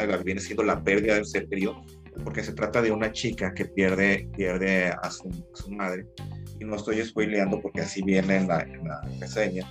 de 0.00 0.06
la 0.08 0.18
viene 0.18 0.42
siendo 0.42 0.62
la 0.62 0.84
pérdida 0.84 1.14
del 1.14 1.24
ser 1.24 1.48
querido 1.48 1.82
porque 2.24 2.42
se 2.42 2.52
trata 2.52 2.82
de 2.82 2.90
una 2.90 3.12
chica 3.12 3.54
que 3.54 3.64
pierde, 3.66 4.28
pierde 4.36 4.88
a, 4.88 5.10
su, 5.10 5.30
madre, 5.70 6.06
y 6.60 6.64
no 6.64 6.76
estoy 6.76 7.04
spoileando 7.04 7.60
porque 7.60 7.80
así 7.82 8.02
viene 8.02 8.36
en 8.36 8.48
la, 8.48 8.60
en 8.60 8.86
la 8.86 9.00
reseña, 9.20 9.66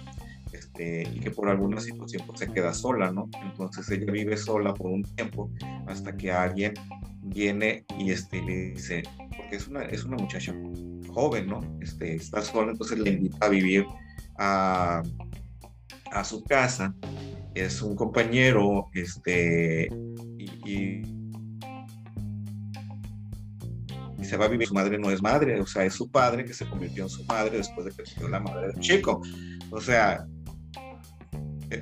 este, 0.52 1.04
y 1.14 1.20
que 1.20 1.32
por 1.32 1.50
alguna 1.50 1.80
situación 1.82 2.24
pues, 2.26 2.40
se 2.40 2.52
queda 2.52 2.74
sola, 2.74 3.12
¿no? 3.12 3.30
Entonces 3.44 3.90
ella 3.92 4.12
vive 4.12 4.38
sola 4.38 4.74
por 4.74 4.92
un 4.92 5.04
tiempo 5.04 5.52
hasta 5.88 6.16
que 6.16 6.32
alguien 6.32 6.74
viene 7.22 7.86
y 7.98 8.12
este, 8.12 8.42
le 8.42 8.72
dice, 8.72 9.04
porque 9.36 9.58
es 9.58 9.68
una, 9.68 9.84
es 9.84 10.04
una 10.06 10.18
muchacha 10.18 10.54
joven, 11.14 11.48
¿no? 11.48 11.62
Este, 11.82 12.16
está 12.16 12.42
sola, 12.42 12.72
entonces 12.72 13.00
le 13.00 13.12
invita 13.12 13.46
a 13.46 13.50
vivir 13.50 13.86
a, 14.38 15.04
a 16.12 16.24
su 16.24 16.44
casa, 16.44 16.94
es 17.54 17.82
un 17.82 17.96
compañero, 17.96 18.88
este, 18.94 19.90
y 20.38 21.17
se 24.28 24.38
va 24.38 24.46
a 24.46 24.50
vivir, 24.50 24.68
su 24.68 24.74
madre 24.74 24.98
no 24.98 25.10
es 25.10 25.22
madre, 25.22 25.60
o 25.60 25.66
sea, 25.66 25.84
es 25.86 25.94
su 25.94 26.12
padre 26.12 26.46
que 26.46 26.54
se 26.54 26.68
convirtió 26.68 27.04
en 27.04 27.10
su 27.10 27.24
madre 27.26 27.58
después 27.58 27.86
de 27.86 27.92
que 27.92 28.10
se 28.10 28.30
la 28.30 28.40
madre 28.40 28.68
del 28.68 28.80
chico. 28.80 29.22
O 29.72 29.82
sea, 29.82 30.26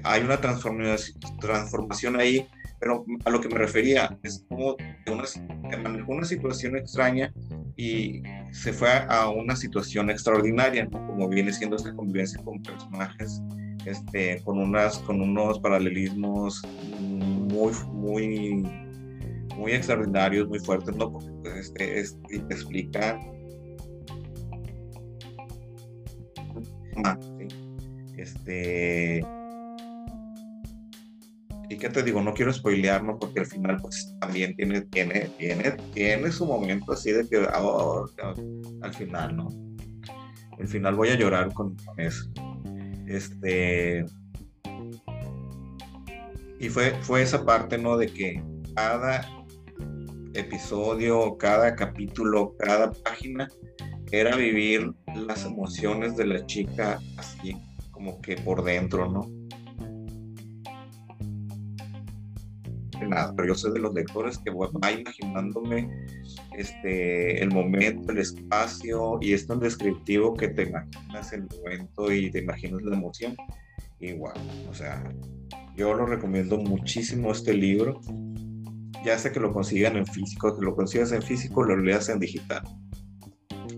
hay 0.03 0.21
una 0.23 0.39
transformación, 0.39 2.19
ahí, 2.19 2.47
pero 2.79 3.05
a 3.23 3.29
lo 3.29 3.41
que 3.41 3.49
me 3.49 3.57
refería 3.57 4.17
es 4.23 4.45
como 4.47 4.75
una, 5.07 5.23
manejó 5.83 6.11
una 6.13 6.25
situación 6.25 6.77
extraña 6.77 7.33
y 7.75 8.21
se 8.51 8.73
fue 8.73 8.89
a 9.09 9.29
una 9.29 9.55
situación 9.55 10.09
extraordinaria, 10.09 10.89
como 10.89 11.27
viene 11.29 11.51
siendo 11.51 11.75
esta 11.75 11.93
convivencia 11.95 12.41
con 12.43 12.61
personajes 12.61 13.41
este, 13.85 14.41
con, 14.43 14.57
unas, 14.57 14.97
con 14.99 15.21
unos 15.21 15.59
paralelismos 15.59 16.63
muy, 16.99 17.71
muy 17.91 18.84
muy 19.55 19.73
extraordinarios, 19.73 20.47
muy 20.47 20.59
fuertes, 20.59 20.95
¿no? 20.95 21.11
Porque 21.11 21.29
pues, 21.41 21.55
este, 21.55 21.99
este, 21.99 22.39
te 22.39 22.53
explica 22.53 23.19
Este. 28.17 29.25
Y 31.67 31.77
qué 31.77 31.89
te 31.89 32.03
digo, 32.03 32.21
no 32.21 32.33
quiero 32.33 32.53
spoilear, 32.53 33.03
¿no? 33.03 33.17
Porque 33.17 33.39
al 33.39 33.45
final, 33.47 33.77
pues 33.81 34.15
también 34.19 34.55
tiene, 34.55 34.81
tiene, 34.81 35.29
tiene, 35.37 35.71
tiene 35.93 36.31
su 36.31 36.45
momento 36.45 36.93
así 36.93 37.11
de 37.11 37.27
que 37.27 37.39
oh, 37.39 38.05
al 38.81 38.93
final, 38.93 39.35
¿no? 39.35 39.49
Al 40.59 40.67
final 40.67 40.95
voy 40.95 41.09
a 41.09 41.15
llorar 41.15 41.53
con, 41.53 41.75
con 41.75 41.99
eso. 41.99 42.29
Este. 43.07 44.05
Y 46.59 46.69
fue, 46.69 46.95
fue 47.01 47.21
esa 47.21 47.45
parte, 47.45 47.77
¿no? 47.77 47.97
De 47.97 48.07
que 48.07 48.41
cada 48.75 49.27
episodio, 50.35 51.37
cada 51.37 51.75
capítulo, 51.75 52.55
cada 52.57 52.91
página, 52.91 53.47
era 54.11 54.35
vivir 54.35 54.93
las 55.15 55.45
emociones 55.45 56.15
de 56.15 56.25
la 56.25 56.45
chica 56.45 56.99
así 57.17 57.57
como 57.91 58.21
que 58.21 58.35
por 58.37 58.63
dentro, 58.63 59.11
¿no? 59.11 59.29
Nada, 63.07 63.33
pero 63.35 63.49
yo 63.49 63.55
soy 63.55 63.73
de 63.73 63.79
los 63.79 63.93
lectores 63.93 64.37
que 64.37 64.51
va 64.51 64.91
imaginándome 64.91 65.89
este, 66.57 67.41
el 67.43 67.51
momento, 67.51 68.11
el 68.11 68.19
espacio, 68.19 69.19
y 69.21 69.33
es 69.33 69.45
tan 69.45 69.59
descriptivo 69.59 70.33
que 70.33 70.47
te 70.47 70.63
imaginas 70.63 71.33
el 71.33 71.43
momento 71.43 72.11
y 72.11 72.31
te 72.31 72.39
imaginas 72.39 72.81
la 72.83 72.95
emoción. 72.95 73.35
Igual, 73.99 74.35
o 74.69 74.73
sea, 74.73 75.03
yo 75.75 75.93
lo 75.93 76.05
recomiendo 76.05 76.57
muchísimo 76.57 77.31
este 77.31 77.53
libro 77.53 78.01
ya 79.05 79.17
sea 79.17 79.31
que 79.31 79.39
lo 79.39 79.53
consigan 79.53 79.95
en 79.97 80.05
físico, 80.05 80.57
que 80.57 80.65
lo 80.65 80.75
consigas 80.75 81.11
en 81.11 81.21
físico, 81.21 81.63
lo 81.63 81.77
leas 81.77 82.09
en 82.09 82.19
digital. 82.19 82.63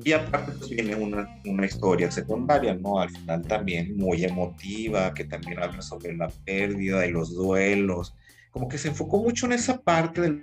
Y 0.03 0.13
aparte 0.13 0.53
pues 0.53 0.69
viene 0.69 0.95
una, 0.95 1.27
una, 1.45 1.65
historia 1.65 2.09
secundaria, 2.09 2.73
¿no? 2.73 2.99
Al 2.99 3.09
final 3.09 3.41
también 3.41 3.97
muy 3.97 4.23
emotiva, 4.23 5.13
que 5.13 5.25
también 5.25 5.61
habla 5.61 5.81
sobre 5.81 6.15
la 6.15 6.29
pérdida 6.45 7.05
y 7.05 7.11
los 7.11 7.35
duelos. 7.35 8.15
Como 8.51 8.69
que 8.69 8.77
se 8.77 8.87
enfocó 8.87 9.21
mucho 9.21 9.45
en 9.47 9.51
esa 9.51 9.81
parte 9.81 10.21
del 10.21 10.41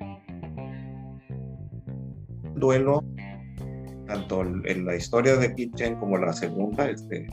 duelo 2.56 3.02
tanto 4.06 4.42
en 4.42 4.84
la 4.84 4.96
historia 4.96 5.36
de 5.36 5.54
Kitchen 5.54 5.96
como 5.96 6.18
la 6.18 6.32
segunda, 6.32 6.88
este, 6.88 7.26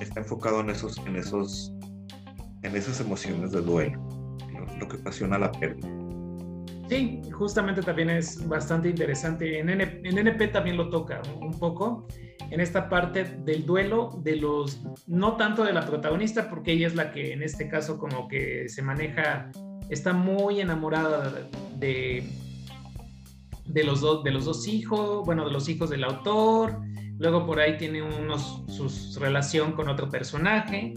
está 0.00 0.20
enfocado 0.20 0.60
en 0.60 0.70
esos, 0.70 0.98
en 1.06 1.16
esos, 1.16 1.72
en 2.62 2.76
esas 2.76 3.00
emociones 3.00 3.52
de 3.52 3.62
duelo, 3.62 4.02
lo, 4.54 4.88
que 4.88 4.96
ocasiona 4.96 5.38
la 5.38 5.52
pérdida. 5.52 5.88
Sí, 6.88 7.22
justamente 7.32 7.82
también 7.82 8.10
es 8.10 8.46
bastante 8.46 8.90
interesante. 8.90 9.58
En, 9.58 9.68
en 9.70 10.18
NP 10.18 10.48
también 10.48 10.76
lo 10.76 10.90
toca 10.90 11.22
un 11.40 11.58
poco 11.58 12.06
en 12.50 12.60
esta 12.60 12.88
parte 12.88 13.24
del 13.24 13.64
duelo 13.64 14.10
de 14.22 14.36
los, 14.36 14.80
no 15.06 15.36
tanto 15.36 15.64
de 15.64 15.72
la 15.72 15.86
protagonista, 15.86 16.48
porque 16.48 16.72
ella 16.72 16.86
es 16.86 16.94
la 16.94 17.10
que 17.10 17.32
en 17.32 17.42
este 17.42 17.68
caso 17.68 17.98
como 17.98 18.28
que 18.28 18.68
se 18.68 18.82
maneja, 18.82 19.50
está 19.88 20.12
muy 20.12 20.60
enamorada 20.60 21.48
de, 21.78 22.28
de, 23.66 23.84
los, 23.84 24.00
dos 24.00 24.24
de 24.24 24.30
los 24.30 24.44
dos 24.44 24.68
hijos, 24.68 25.24
bueno, 25.24 25.44
de 25.44 25.52
los 25.52 25.68
hijos 25.68 25.90
del 25.90 26.04
autor, 26.04 26.80
luego 27.18 27.46
por 27.46 27.60
ahí 27.60 27.76
tiene 27.76 28.02
unos, 28.02 28.62
su 28.68 29.18
relación 29.18 29.72
con 29.72 29.88
otro 29.88 30.08
personaje, 30.08 30.94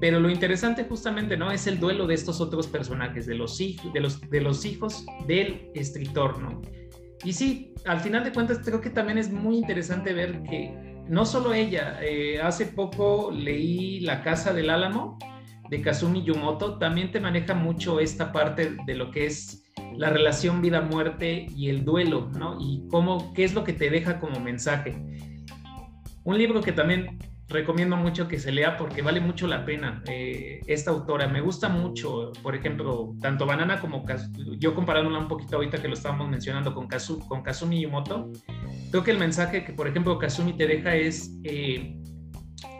pero 0.00 0.20
lo 0.20 0.30
interesante 0.30 0.84
justamente, 0.84 1.36
¿no? 1.36 1.50
Es 1.50 1.66
el 1.66 1.80
duelo 1.80 2.06
de 2.06 2.14
estos 2.14 2.40
otros 2.40 2.66
personajes, 2.66 3.26
de 3.26 3.34
los, 3.34 3.58
de 3.58 4.00
los, 4.00 4.20
de 4.20 4.40
los 4.40 4.64
hijos 4.64 5.06
del 5.26 5.70
escritor, 5.74 6.38
¿no? 6.38 6.60
Y 7.24 7.32
sí, 7.32 7.74
al 7.86 8.00
final 8.00 8.24
de 8.24 8.32
cuentas 8.32 8.60
creo 8.64 8.80
que 8.80 8.90
también 8.90 9.18
es 9.18 9.30
muy 9.30 9.56
interesante 9.56 10.12
ver 10.12 10.42
que 10.42 11.02
no 11.08 11.24
solo 11.24 11.54
ella, 11.54 11.98
eh, 12.02 12.40
hace 12.40 12.66
poco 12.66 13.30
leí 13.30 14.00
La 14.00 14.22
Casa 14.22 14.52
del 14.52 14.70
Álamo 14.70 15.18
de 15.70 15.80
Kazumi 15.80 16.22
Yumoto, 16.22 16.78
también 16.78 17.10
te 17.10 17.20
maneja 17.20 17.54
mucho 17.54 18.00
esta 18.00 18.32
parte 18.32 18.76
de 18.86 18.94
lo 18.94 19.10
que 19.10 19.26
es 19.26 19.64
la 19.96 20.10
relación 20.10 20.62
vida-muerte 20.62 21.46
y 21.56 21.70
el 21.70 21.84
duelo, 21.84 22.30
¿no? 22.38 22.58
Y 22.60 22.86
cómo, 22.88 23.32
qué 23.34 23.44
es 23.44 23.54
lo 23.54 23.64
que 23.64 23.72
te 23.72 23.90
deja 23.90 24.20
como 24.20 24.40
mensaje. 24.40 24.94
Un 26.24 26.38
libro 26.38 26.60
que 26.60 26.72
también 26.72 27.18
recomiendo 27.48 27.96
mucho 27.96 28.26
que 28.26 28.38
se 28.38 28.50
lea 28.50 28.76
porque 28.76 29.02
vale 29.02 29.20
mucho 29.20 29.46
la 29.46 29.64
pena. 29.64 30.02
Eh, 30.06 30.60
esta 30.66 30.90
autora 30.90 31.28
me 31.28 31.40
gusta 31.40 31.68
mucho, 31.68 32.32
por 32.42 32.54
ejemplo, 32.54 33.14
tanto 33.20 33.46
Banana 33.46 33.80
como 33.80 34.04
yo 34.58 34.74
comparándola 34.74 35.18
un 35.18 35.28
poquito 35.28 35.56
ahorita 35.56 35.80
que 35.80 35.88
lo 35.88 35.94
estábamos 35.94 36.28
mencionando 36.28 36.74
con, 36.74 36.88
Kazu, 36.88 37.20
con 37.28 37.42
Kazumi 37.42 37.80
Yumoto, 37.80 38.30
creo 38.90 39.04
que 39.04 39.10
el 39.12 39.18
mensaje 39.18 39.64
que, 39.64 39.72
por 39.72 39.86
ejemplo, 39.86 40.18
Kazumi 40.18 40.54
te 40.54 40.66
deja 40.66 40.94
es 40.96 41.32
eh, 41.44 41.96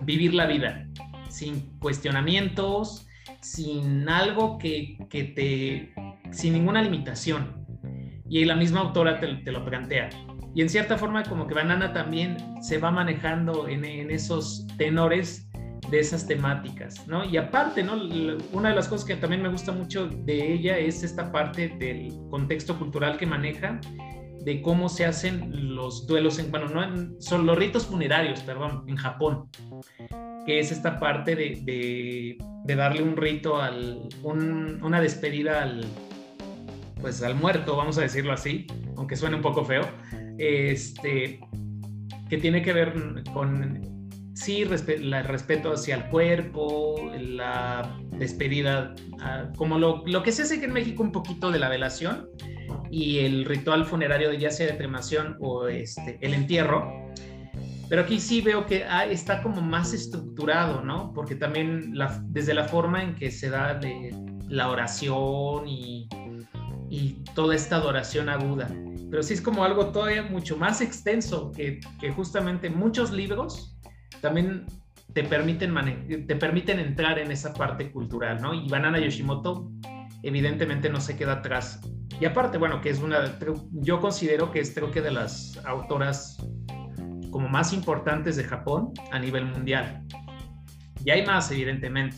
vivir 0.02 0.35
la 0.35 0.46
vida 0.46 0.88
sin 1.28 1.78
cuestionamientos, 1.78 3.06
sin 3.40 4.08
algo 4.08 4.58
que, 4.58 4.99
que, 5.11 5.25
te, 5.25 5.94
sin 6.32 6.54
ninguna 6.54 6.82
limitación. 6.82 7.64
Y 8.28 8.44
la 8.44 8.56
misma 8.56 8.80
autora 8.80 9.20
te, 9.20 9.37
te 9.37 9.52
lo 9.52 9.64
plantea 9.64 10.08
y 10.56 10.62
en 10.62 10.70
cierta 10.70 10.96
forma 10.96 11.22
como 11.22 11.46
que 11.46 11.52
Banana 11.52 11.92
también 11.92 12.38
se 12.62 12.78
va 12.78 12.90
manejando 12.90 13.68
en, 13.68 13.84
esos 14.10 14.66
tenores 14.78 15.50
de 15.90 16.00
esas 16.00 16.26
temáticas, 16.26 17.06
¿no? 17.06 17.26
Y 17.26 17.36
aparte, 17.36 17.82
¿no? 17.82 17.92
Una 18.52 18.70
de 18.70 18.75
las 18.75 18.88
cosas 18.88 19.06
que 19.06 19.16
también 19.16 19.42
me 19.42 19.50
gusta 19.50 19.70
mucho 19.72 20.08
de 20.08 20.54
ella 20.54 20.78
es 20.78 21.02
esta 21.02 21.30
parte 21.30 21.68
del 21.78 22.10
contexto 22.30 22.78
cultural 22.78 23.18
que 23.18 23.26
maneja, 23.26 23.78
de 24.46 24.62
cómo 24.62 24.88
se 24.88 25.04
hacen 25.04 25.75
los 25.75 26.06
duelos, 26.06 26.38
en, 26.38 26.50
bueno, 26.50 26.70
no 26.70 27.20
son 27.20 27.44
los 27.44 27.58
ritos 27.58 27.84
funerarios, 27.84 28.40
perdón, 28.40 28.84
en 28.86 28.96
Japón, 28.96 29.50
que 30.46 30.58
es 30.58 30.72
esta 30.72 30.98
parte 30.98 31.36
de, 31.36 32.38
darle 32.64 33.02
un 33.02 33.14
rito, 33.14 33.60
al, 33.60 34.08
una 34.22 35.02
despedida 35.02 35.64
al, 35.64 35.84
pues 37.00 37.23
al 37.23 37.35
muerto, 37.35 37.76
vamos 37.76 37.99
a 37.99 38.03
decirlo 38.03 38.33
así, 38.33 38.67
aunque 38.97 39.17
suene 39.17 39.37
un 39.37 39.43
poco 39.43 39.65
feo, 39.65 39.88
este, 40.38 41.41
que 42.29 42.38
tiene 42.38 42.62
que 42.62 42.73
ver 42.73 42.95
con, 43.33 43.81
sí, 44.35 44.62
el 44.62 45.25
respeto 45.25 45.73
hacia 45.73 45.97
el 45.97 46.09
cuerpo, 46.09 47.11
la 47.19 47.99
despedida, 48.13 48.95
ah, 49.21 49.50
como 49.56 49.78
lo, 49.78 50.02
lo, 50.06 50.23
que 50.23 50.32
se 50.32 50.43
hace 50.43 50.63
en 50.63 50.73
México 50.73 51.02
un 51.02 51.13
poquito 51.13 51.50
de 51.50 51.59
la 51.59 51.69
velación 51.69 52.28
y 52.91 53.19
el 53.19 53.45
ritual 53.45 53.85
funerario 53.85 54.30
de 54.30 54.39
ya 54.39 54.50
sea 54.50 54.67
de 54.67 54.76
cremación 54.76 55.37
o 55.41 55.69
este, 55.69 56.19
el 56.21 56.35
entierro. 56.35 57.06
Pero 57.89 58.02
aquí 58.02 58.19
sí 58.19 58.41
veo 58.41 58.67
que 58.67 58.85
ah, 58.85 59.04
está 59.06 59.43
como 59.43 59.61
más 59.61 59.93
estructurado, 59.93 60.82
¿no? 60.82 61.13
Porque 61.15 61.37
también 61.37 61.97
la, 61.97 62.21
desde 62.26 62.52
la 62.52 62.65
forma 62.65 63.02
en 63.02 63.15
que 63.15 63.30
se 63.30 63.49
da 63.49 63.78
la 64.49 64.71
oración 64.71 65.69
y, 65.69 66.09
y 66.90 67.25
toda 67.34 67.54
esta 67.54 67.76
adoración 67.76 68.28
aguda 68.28 68.68
pero 69.10 69.22
sí 69.22 69.34
es 69.34 69.40
como 69.40 69.64
algo 69.64 69.92
todavía 69.92 70.22
mucho 70.22 70.56
más 70.56 70.80
extenso 70.80 71.52
que, 71.52 71.80
que 72.00 72.10
justamente 72.10 72.70
muchos 72.70 73.12
libros 73.12 73.78
también 74.20 74.66
te 75.12 75.22
permiten, 75.25 76.26
te 76.26 76.36
permiten 76.36 76.80
entrar 76.80 77.18
en 77.18 77.30
esa 77.30 77.54
parte 77.54 77.90
cultural, 77.90 78.42
¿no? 78.42 78.52
Y 78.52 78.68
Banana 78.68 78.99
Yoshimoto 78.99 79.70
evidentemente 80.22 80.88
no 80.88 81.00
se 81.00 81.16
queda 81.16 81.34
atrás. 81.34 81.80
Y 82.20 82.25
aparte, 82.25 82.58
bueno, 82.58 82.80
que 82.80 82.90
es 82.90 82.99
una, 82.99 83.38
yo 83.72 84.00
considero 84.00 84.50
que 84.50 84.60
es 84.60 84.75
creo 84.75 84.90
que 84.90 85.00
de 85.00 85.12
las 85.12 85.58
autoras 85.64 86.36
como 87.30 87.49
más 87.49 87.72
importantes 87.72 88.36
de 88.36 88.44
Japón 88.44 88.92
a 89.12 89.18
nivel 89.18 89.46
mundial. 89.46 90.04
Y 91.04 91.10
hay 91.10 91.25
más, 91.25 91.50
evidentemente. 91.50 92.16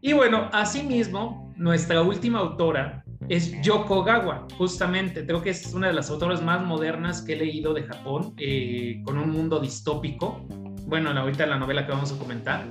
Y 0.00 0.12
bueno, 0.12 0.48
asimismo, 0.52 1.49
nuestra 1.60 2.00
última 2.00 2.38
autora 2.38 3.04
es 3.28 3.52
Yoko 3.60 4.02
Gawa, 4.02 4.46
justamente. 4.56 5.26
Creo 5.26 5.42
que 5.42 5.50
es 5.50 5.74
una 5.74 5.88
de 5.88 5.92
las 5.92 6.08
autoras 6.08 6.42
más 6.42 6.64
modernas 6.66 7.20
que 7.20 7.34
he 7.34 7.36
leído 7.36 7.74
de 7.74 7.82
Japón, 7.82 8.34
eh, 8.38 9.02
con 9.04 9.18
un 9.18 9.30
mundo 9.30 9.60
distópico. 9.60 10.40
Bueno, 10.86 11.10
ahorita 11.10 11.44
la 11.46 11.58
novela 11.58 11.84
que 11.84 11.92
vamos 11.92 12.12
a 12.12 12.18
comentar. 12.18 12.66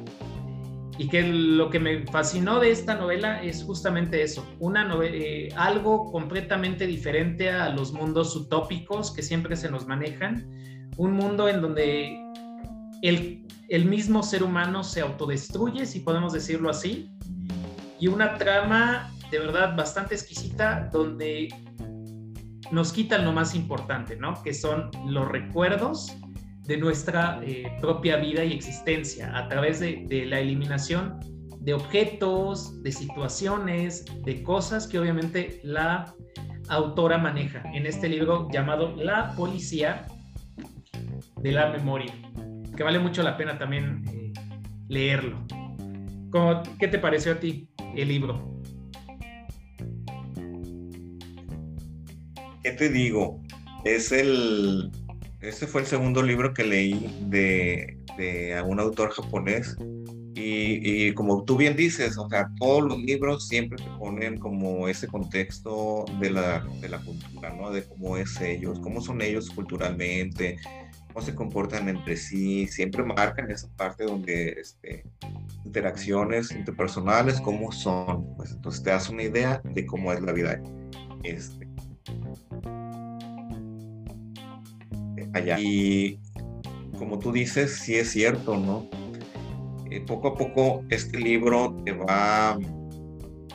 Y 0.98 1.08
que 1.08 1.22
lo 1.22 1.70
que 1.70 1.80
me 1.80 2.08
fascinó 2.08 2.60
de 2.60 2.72
esta 2.72 2.96
novela 2.96 3.44
es 3.44 3.64
justamente 3.64 4.24
eso, 4.24 4.44
una 4.60 4.84
novela, 4.84 5.16
eh, 5.16 5.50
algo 5.56 6.12
completamente 6.12 6.88
diferente 6.88 7.52
a 7.52 7.70
los 7.70 7.94
mundos 7.94 8.36
utópicos 8.36 9.12
que 9.12 9.22
siempre 9.22 9.56
se 9.56 9.70
nos 9.70 9.86
manejan. 9.86 10.50
Un 10.98 11.14
mundo 11.14 11.48
en 11.48 11.62
donde 11.62 12.18
el, 13.04 13.46
el 13.70 13.86
mismo 13.86 14.24
ser 14.24 14.42
humano 14.42 14.84
se 14.84 15.02
autodestruye, 15.02 15.86
si 15.86 16.00
podemos 16.00 16.34
decirlo 16.34 16.72
así, 16.72 17.12
y 18.00 18.08
una 18.08 18.36
trama 18.38 19.12
de 19.32 19.40
verdad 19.40 19.76
bastante 19.76 20.16
exquisita 20.16 20.90
donde 20.92 21.50
nos 22.72 22.94
quitan 22.94 23.26
lo 23.26 23.32
más 23.32 23.56
importante, 23.56 24.16
¿no? 24.16 24.42
Que 24.44 24.54
son 24.54 24.90
los 25.08 25.28
recuerdos 25.28 26.16
de 26.66 26.78
nuestra 26.78 27.40
eh, 27.44 27.72
propia 27.82 28.18
vida 28.18 28.44
y 28.44 28.54
existencia 28.54 29.36
a 29.36 29.48
través 29.48 29.80
de, 29.80 30.26
la 30.28 30.40
eliminación 30.40 31.20
de 31.60 31.74
objetos, 31.74 32.82
de 32.84 32.92
situaciones, 32.92 34.06
de 34.24 34.44
cosas 34.44 34.88
que 34.88 35.00
obviamente 35.00 35.60
la 35.64 36.14
autora 36.70 37.18
maneja 37.18 37.64
en 37.74 37.88
este 37.88 38.08
libro 38.08 38.48
llamado 38.52 38.96
La 38.96 39.34
Policía 39.36 40.06
de 41.38 41.52
la 41.52 41.72
Memoria, 41.72 42.14
que 42.78 42.84
vale 42.84 43.00
mucho 43.00 43.24
la 43.24 43.36
pena 43.36 43.58
también 43.58 44.04
eh, 44.14 44.32
leerlo. 44.88 45.44
¿Qué 46.78 46.88
te 46.88 47.00
pareció 47.00 47.32
a 47.34 47.36
ti 47.40 47.69
el 47.96 48.08
libro? 48.08 48.60
¿qué 52.64 52.72
te 52.72 52.90
digo? 52.90 53.42
Es 53.84 54.12
el, 54.12 54.92
este 55.42 55.68
fue 55.68 55.82
el 55.82 55.88
segundo 55.88 56.22
libro 56.22 56.54
que 56.54 56.64
leí 56.64 57.10
de, 57.22 57.98
de 58.18 58.62
un 58.66 58.80
autor 58.80 59.12
japonés 59.12 59.76
y, 60.36 61.08
y, 61.08 61.14
como 61.14 61.44
tú 61.44 61.58
bien 61.58 61.76
dices, 61.76 62.18
o 62.18 62.30
sea, 62.30 62.50
todos 62.60 62.84
los 62.84 63.00
libros 63.00 63.48
siempre 63.48 63.78
te 63.78 63.90
ponen 63.98 64.38
como 64.38 64.88
ese 64.88 65.08
contexto 65.08 66.06
de 66.20 66.32
la, 66.32 66.66
de 66.80 66.88
la 66.88 67.00
cultura, 67.00 67.54
¿no? 67.54 67.72
De 67.72 67.84
cómo 67.84 68.16
es 68.16 68.40
ellos, 68.40 68.80
cómo 68.80 69.02
son 69.02 69.22
ellos 69.22 69.50
culturalmente, 69.50 70.58
cómo 71.10 71.26
se 71.26 71.36
comportan 71.36 71.90
entre 71.90 72.16
sí, 72.16 72.68
siempre 72.68 73.04
marcan 73.04 73.50
esa 73.52 73.68
parte 73.76 74.06
donde 74.06 74.50
este, 74.60 75.04
interacciones 75.66 76.52
interpersonales, 76.52 77.42
cómo 77.42 77.72
son, 77.72 78.36
pues 78.36 78.52
entonces 78.52 78.84
te 78.84 78.92
das 78.92 79.10
una 79.10 79.24
idea 79.24 79.62
de 79.64 79.86
cómo 79.86 80.14
es 80.14 80.22
la 80.22 80.32
vida 80.32 80.62
este. 81.24 81.68
Y 85.60 86.20
como 86.98 87.20
tú 87.20 87.32
dices, 87.32 87.78
sí 87.78 87.96
es 87.96 88.12
cierto, 88.12 88.58
¿no? 88.58 88.90
Eh, 89.92 90.02
poco 90.02 90.30
a 90.30 90.36
poco 90.36 90.84
este 90.90 91.18
libro 91.18 91.76
te 91.86 91.92
va, 91.92 92.58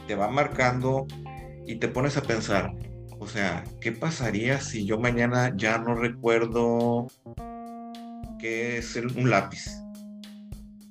te 0.07 0.15
va 0.15 0.29
marcando 0.29 1.07
y 1.67 1.77
te 1.77 1.89
pones 1.89 2.17
a 2.17 2.23
pensar, 2.23 2.73
o 3.25 3.27
sea, 3.27 3.65
¿qué 3.81 3.91
pasaría 3.91 4.61
si 4.61 4.85
yo 4.85 5.01
mañana 5.01 5.55
ya 5.57 5.79
no 5.79 5.95
recuerdo 5.95 7.07
qué 8.39 8.77
es 8.77 8.97
un 8.97 9.31
lápiz? 9.31 9.65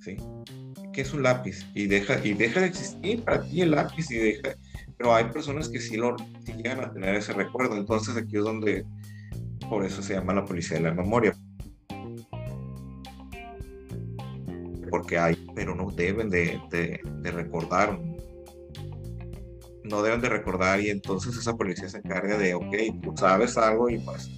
¿Sí? 0.02 0.18
¿Qué 0.92 1.02
es 1.02 1.14
un 1.14 1.22
lápiz? 1.22 1.64
Y 1.76 1.86
deja, 1.86 2.20
y 2.26 2.34
deja 2.34 2.62
de 2.62 2.66
existir 2.66 3.24
para 3.24 3.44
ti 3.44 3.62
el 3.62 3.70
lápiz 3.70 4.10
y 4.10 4.16
deja, 4.16 4.56
pero 4.98 5.14
hay 5.14 5.26
personas 5.26 5.70
que 5.70 5.80
sí, 5.80 5.96
lo, 5.96 6.16
llegan 6.48 6.80
a 6.80 6.92
tener 6.92 7.14
ese 7.14 7.34
recuerdo. 7.34 7.78
Entonces 7.78 8.18
aquí 8.18 8.38
es 8.38 8.44
donde, 8.44 8.84
por 9.70 9.86
eso 9.86 10.02
se 10.02 10.16
llama 10.16 10.34
la 10.34 10.44
policía 10.44 10.78
de 10.78 10.84
la 10.86 10.94
memoria. 10.96 11.34
Porque 14.90 15.20
hay, 15.20 15.36
pero 15.54 15.76
no 15.76 15.92
deben 15.92 16.32
de, 16.32 16.60
de 16.72 17.32
recordar. 17.32 18.00
No 19.84 20.02
deben 20.02 20.22
de 20.22 20.30
recordar 20.30 20.80
y 20.80 20.90
entonces 20.90 21.36
esa 21.36 21.56
policía 21.56 21.90
se 21.90 21.98
encarga 21.98 22.38
de, 22.38 22.54
ok, 22.54 22.76
tú 23.02 23.14
sabes 23.18 23.58
algo 23.58 23.90
y 23.90 24.00
pues 24.00 24.30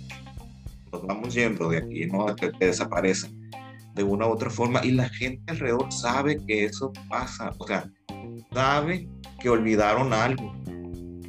nos 0.92 1.06
vamos 1.06 1.34
yendo 1.34 1.70
de 1.70 1.78
aquí, 1.78 2.06
¿no? 2.08 2.34
Te 2.36 2.52
desaparecen 2.60 3.50
de 3.94 4.04
una 4.04 4.28
u 4.28 4.32
otra 4.32 4.50
forma 4.50 4.84
y 4.84 4.92
la 4.92 5.10
gente 5.10 5.52
alrededor 5.52 5.92
sabe 5.92 6.38
que 6.46 6.66
eso 6.66 6.92
pasa, 7.10 7.52
o 7.58 7.68
sea, 7.68 7.90
sabe 8.54 9.08
que 9.40 9.50
olvidaron 9.50 10.14
algo. 10.14 10.54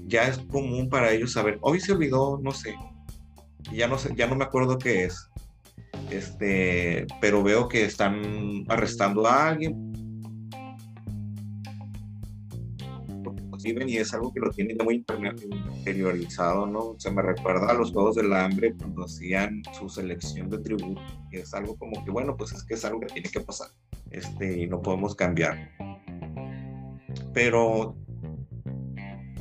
Ya 0.07 0.29
es 0.29 0.39
común 0.39 0.89
para 0.89 1.13
ellos 1.13 1.33
saber, 1.33 1.59
hoy 1.63 1.81
se 1.81 1.93
olvidó, 1.93 2.39
no 2.43 2.53
sé, 2.53 2.77
ya 3.73 3.89
no 3.89 3.99
sé, 3.99 4.15
ya 4.17 4.27
no 4.27 4.37
me 4.37 4.45
acuerdo 4.45 4.79
qué 4.79 5.05
es. 5.05 5.29
Este, 6.11 7.07
pero 7.21 7.43
veo 7.43 7.69
que 7.69 7.85
están 7.85 8.65
arrestando 8.69 9.27
a 9.27 9.49
alguien, 9.49 9.86
y 13.69 13.97
es 13.97 14.15
algo 14.15 14.33
que 14.33 14.41
lo 14.41 14.51
tienen 14.51 14.79
muy 14.83 15.05
interiorizado, 15.77 16.67
¿no? 16.67 16.95
Se 16.99 17.11
me 17.11 17.23
recuerda 17.23 17.71
a 17.71 17.75
los 17.75 17.93
Juegos 17.93 18.17
del 18.17 18.33
Hambre 18.33 18.75
cuando 18.75 19.05
hacían 19.05 19.63
su 19.79 19.89
selección 19.89 20.49
de 20.51 20.59
tributo, 20.59 21.01
y 21.33 21.39
es 21.39 21.53
algo 21.55 21.77
como 21.77 22.05
que, 22.05 22.11
bueno, 22.11 22.37
pues 22.37 22.53
es 22.53 22.65
que 22.65 22.75
es 22.75 22.85
algo 22.85 23.01
que 23.01 23.07
tiene 23.07 23.29
que 23.29 23.41
pasar, 23.41 23.69
este, 24.11 24.63
y 24.63 24.67
no 24.67 24.81
podemos 24.81 25.15
cambiar. 25.15 25.71
Pero 27.33 27.97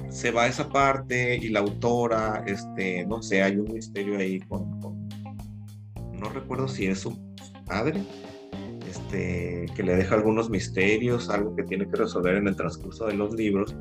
se 0.09 0.31
va 0.31 0.47
esa 0.47 0.69
parte 0.69 1.37
y 1.37 1.49
la 1.49 1.59
autora, 1.59 2.43
este, 2.47 3.05
no 3.05 3.21
sé, 3.21 3.43
hay 3.43 3.57
un 3.57 3.73
misterio 3.73 4.17
ahí 4.17 4.39
con, 4.39 4.79
con 4.79 5.07
no 6.13 6.29
recuerdo 6.29 6.67
si 6.67 6.87
es 6.87 6.99
su 6.99 7.17
padre, 7.65 8.01
este, 8.89 9.65
que 9.75 9.83
le 9.83 9.95
deja 9.95 10.15
algunos 10.15 10.49
misterios, 10.49 11.29
algo 11.29 11.55
que 11.55 11.63
tiene 11.63 11.87
que 11.89 11.97
resolver 11.97 12.35
en 12.35 12.47
el 12.47 12.55
transcurso 12.55 13.07
de 13.07 13.13
los 13.13 13.33
libros, 13.33 13.75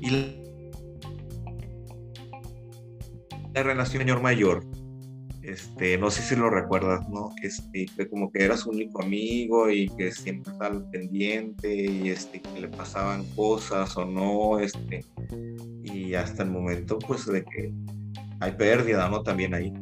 y 0.00 0.10
la 3.54 3.62
relación 3.62 4.02
señor 4.02 4.22
mayor, 4.22 4.64
este, 5.42 5.96
no 5.96 6.10
sé 6.10 6.22
si 6.22 6.36
lo 6.36 6.50
recuerdas, 6.50 7.08
¿no? 7.08 7.34
Que, 7.40 7.48
este, 7.48 8.08
como 8.08 8.30
que 8.30 8.44
era 8.44 8.56
su 8.56 8.70
único 8.70 9.02
amigo 9.02 9.70
y 9.70 9.88
que 9.88 10.12
siempre 10.12 10.52
estaba 10.52 10.78
pendiente 10.90 11.74
y 11.74 12.10
este, 12.10 12.40
que 12.40 12.60
le 12.60 12.68
pasaban 12.68 13.24
cosas 13.34 13.96
o 13.96 14.04
no, 14.04 14.58
este, 14.58 15.04
y 15.84 16.14
hasta 16.14 16.42
el 16.42 16.50
momento, 16.50 16.98
pues, 16.98 17.26
de 17.26 17.44
que 17.44 17.72
hay 18.40 18.52
pérdida, 18.52 19.08
¿no? 19.08 19.22
También 19.22 19.54
ahí. 19.54 19.72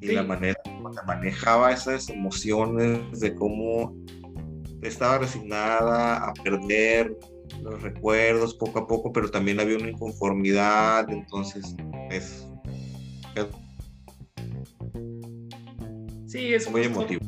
Y 0.00 0.12
la 0.12 0.22
manera 0.22 0.58
como 0.64 0.90
manejaba 1.06 1.72
esas 1.72 2.08
emociones, 2.08 3.20
de 3.20 3.34
cómo 3.34 3.96
estaba 4.82 5.18
resignada 5.18 6.28
a 6.28 6.32
perder, 6.34 7.16
los 7.62 7.82
recuerdos 7.82 8.54
poco 8.54 8.80
a 8.80 8.86
poco, 8.86 9.12
pero 9.12 9.30
también 9.30 9.60
había 9.60 9.76
una 9.76 9.90
inconformidad, 9.90 11.08
entonces 11.10 11.74
es... 12.10 12.46
sí, 16.26 16.54
es 16.54 16.70
muy 16.70 16.82
emotivo. 16.82 17.20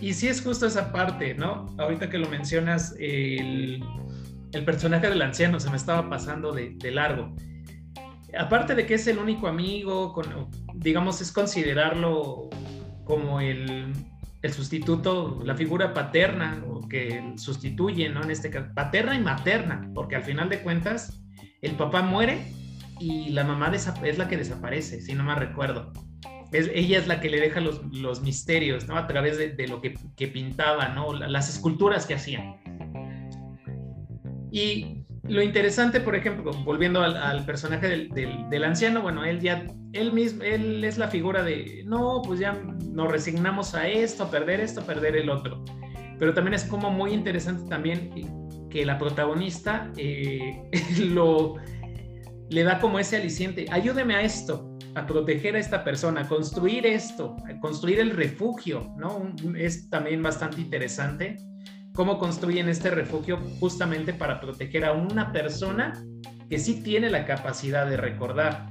Y 0.00 0.14
sí 0.14 0.28
es 0.28 0.40
justo 0.42 0.66
esa 0.66 0.92
parte, 0.92 1.34
¿no? 1.34 1.66
Ahorita 1.78 2.08
que 2.08 2.18
lo 2.18 2.28
mencionas, 2.28 2.94
el, 2.98 3.84
el 4.52 4.64
personaje 4.64 5.08
del 5.10 5.20
anciano 5.20 5.60
se 5.60 5.68
me 5.68 5.76
estaba 5.76 6.08
pasando 6.08 6.52
de, 6.52 6.70
de, 6.76 6.90
largo. 6.90 7.34
Aparte 8.38 8.74
de 8.74 8.86
que 8.86 8.94
es 8.94 9.06
el 9.06 9.18
único 9.18 9.46
amigo, 9.46 10.12
con, 10.14 10.48
digamos, 10.74 11.20
es 11.20 11.30
considerarlo 11.30 12.48
como 13.04 13.40
el, 13.40 13.92
el 14.42 14.52
sustituto, 14.52 15.40
la 15.44 15.54
figura 15.54 15.92
paterna 15.92 16.64
o 16.66 16.88
que 16.88 17.34
sustituye, 17.36 18.08
¿no? 18.08 18.22
En 18.22 18.30
este 18.30 18.50
caso, 18.50 18.68
paterna 18.74 19.14
y 19.14 19.20
materna, 19.20 19.90
porque 19.94 20.16
al 20.16 20.22
final 20.22 20.48
de 20.48 20.60
cuentas 20.60 21.22
el 21.60 21.72
papá 21.72 22.02
muere 22.02 22.52
y 22.98 23.30
la 23.30 23.44
mamá 23.44 23.70
es 23.74 24.18
la 24.18 24.28
que 24.28 24.36
desaparece, 24.36 25.00
si 25.00 25.14
no 25.14 25.24
me 25.24 25.34
recuerdo. 25.34 25.92
Es, 26.52 26.70
ella 26.74 26.98
es 26.98 27.06
la 27.06 27.20
que 27.20 27.30
le 27.30 27.40
deja 27.40 27.60
los, 27.60 27.82
los 27.94 28.22
misterios, 28.22 28.88
¿no? 28.88 28.96
A 28.96 29.06
través 29.06 29.38
de, 29.38 29.68
lo 29.68 29.80
que, 29.80 29.94
que, 30.16 30.26
pintaba, 30.26 30.88
¿no? 30.88 31.12
Las 31.12 31.48
esculturas 31.48 32.06
que 32.06 32.14
hacía. 32.14 32.56
Y 34.50 34.99
lo 35.30 35.42
interesante, 35.42 36.00
por 36.00 36.16
ejemplo, 36.16 36.52
volviendo 36.64 37.02
al, 37.02 37.44
personaje 37.46 38.08
del, 38.08 38.64
anciano, 38.64 39.00
bueno, 39.00 39.24
él 39.24 39.40
ya, 39.40 39.64
él 39.92 40.12
mismo, 40.12 40.42
él 40.42 40.82
es 40.84 40.98
la 40.98 41.08
figura 41.08 41.42
de, 41.42 41.84
no, 41.86 42.20
pues 42.22 42.40
ya 42.40 42.52
nos 42.90 43.10
resignamos 43.10 43.74
a 43.74 43.88
esto, 43.88 44.24
a 44.24 44.30
perder 44.30 44.60
esto, 44.60 44.80
a 44.80 44.84
perder 44.84 45.16
el 45.16 45.30
otro. 45.30 45.64
Pero 46.18 46.34
también 46.34 46.54
es 46.54 46.64
como 46.64 46.90
muy 46.90 47.12
interesante 47.12 47.68
también 47.68 48.10
que 48.68 48.84
la 48.84 48.98
protagonista 48.98 49.90
eh, 49.96 50.60
lo, 50.98 51.56
le 52.50 52.62
da 52.64 52.80
como 52.80 52.98
ese 52.98 53.16
aliciente, 53.16 53.66
ayúdeme 53.70 54.16
a 54.16 54.22
esto, 54.22 54.76
a 54.96 55.06
proteger 55.06 55.54
a 55.54 55.60
esta 55.60 55.84
persona, 55.84 56.22
a 56.22 56.28
construir 56.28 56.86
esto, 56.86 57.36
a 57.48 57.58
construir 57.60 58.00
el 58.00 58.10
refugio, 58.10 58.92
¿no? 58.98 59.32
Es 59.56 59.88
también 59.88 60.22
bastante 60.22 60.60
interesante 60.60 61.36
cómo 61.94 62.18
construyen 62.18 62.68
este 62.68 62.90
refugio 62.90 63.38
justamente 63.58 64.12
para 64.12 64.40
proteger 64.40 64.84
a 64.84 64.92
una 64.92 65.32
persona 65.32 65.92
que 66.48 66.58
sí 66.58 66.82
tiene 66.82 67.10
la 67.10 67.24
capacidad 67.24 67.88
de 67.88 67.96
recordar. 67.96 68.70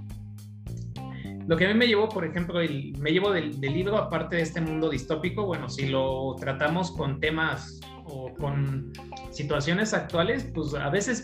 Lo 1.48 1.58
que 1.58 1.66
a 1.66 1.70
mí 1.70 1.74
me 1.74 1.88
llevó, 1.88 2.10
por 2.10 2.26
ejemplo, 2.26 2.60
el, 2.62 2.96
me 3.00 3.12
llevo 3.12 3.32
del, 3.32 3.60
libro, 3.60 3.98
aparte 3.98 4.36
de 4.36 4.44
este 4.44 4.62
mundo 4.62 4.90
distópico, 4.90 5.46
bueno, 5.46 5.68
si 5.68 5.88
lo 5.88 6.36
tratamos 6.40 6.92
con 6.92 7.20
temas 7.20 7.80
o 8.06 8.34
con 8.36 8.92
situaciones 9.32 9.94
actuales, 9.94 10.48
pues 10.54 10.76
a 10.76 10.90
veces 10.90 11.24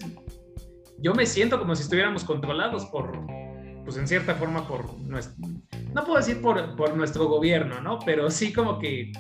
yo 0.97 1.13
me 1.13 1.27
siento 1.27 1.59
como 1.59 1.75
si 1.75 1.83
estuviéramos 1.83 2.23
controlados 2.23 2.85
por, 2.85 3.19
pues 3.83 3.97
en 3.97 4.07
cierta 4.07 4.33
forma 4.33 4.67
por 4.67 4.97
nuestro, 5.01 5.35
no 5.93 6.03
puedo 6.03 6.17
decir 6.17 6.41
por, 6.41 6.75
por 6.75 6.97
nuestro 6.97 7.27
gobierno, 7.27 7.79
¿no? 7.81 7.99
Pero 7.99 8.31
sí 8.31 8.51
como 8.51 8.79
que 8.79 9.11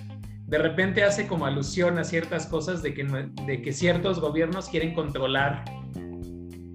de 0.47 0.57
repente 0.59 1.03
hace 1.03 1.27
como 1.27 1.45
alusión 1.45 1.97
a 1.97 2.03
ciertas 2.03 2.45
cosas 2.45 2.83
de 2.83 2.93
que, 2.93 3.03
de 3.03 3.61
que 3.61 3.73
ciertos 3.73 4.19
gobiernos 4.19 4.69
quieren 4.69 4.93
controlar 4.93 5.65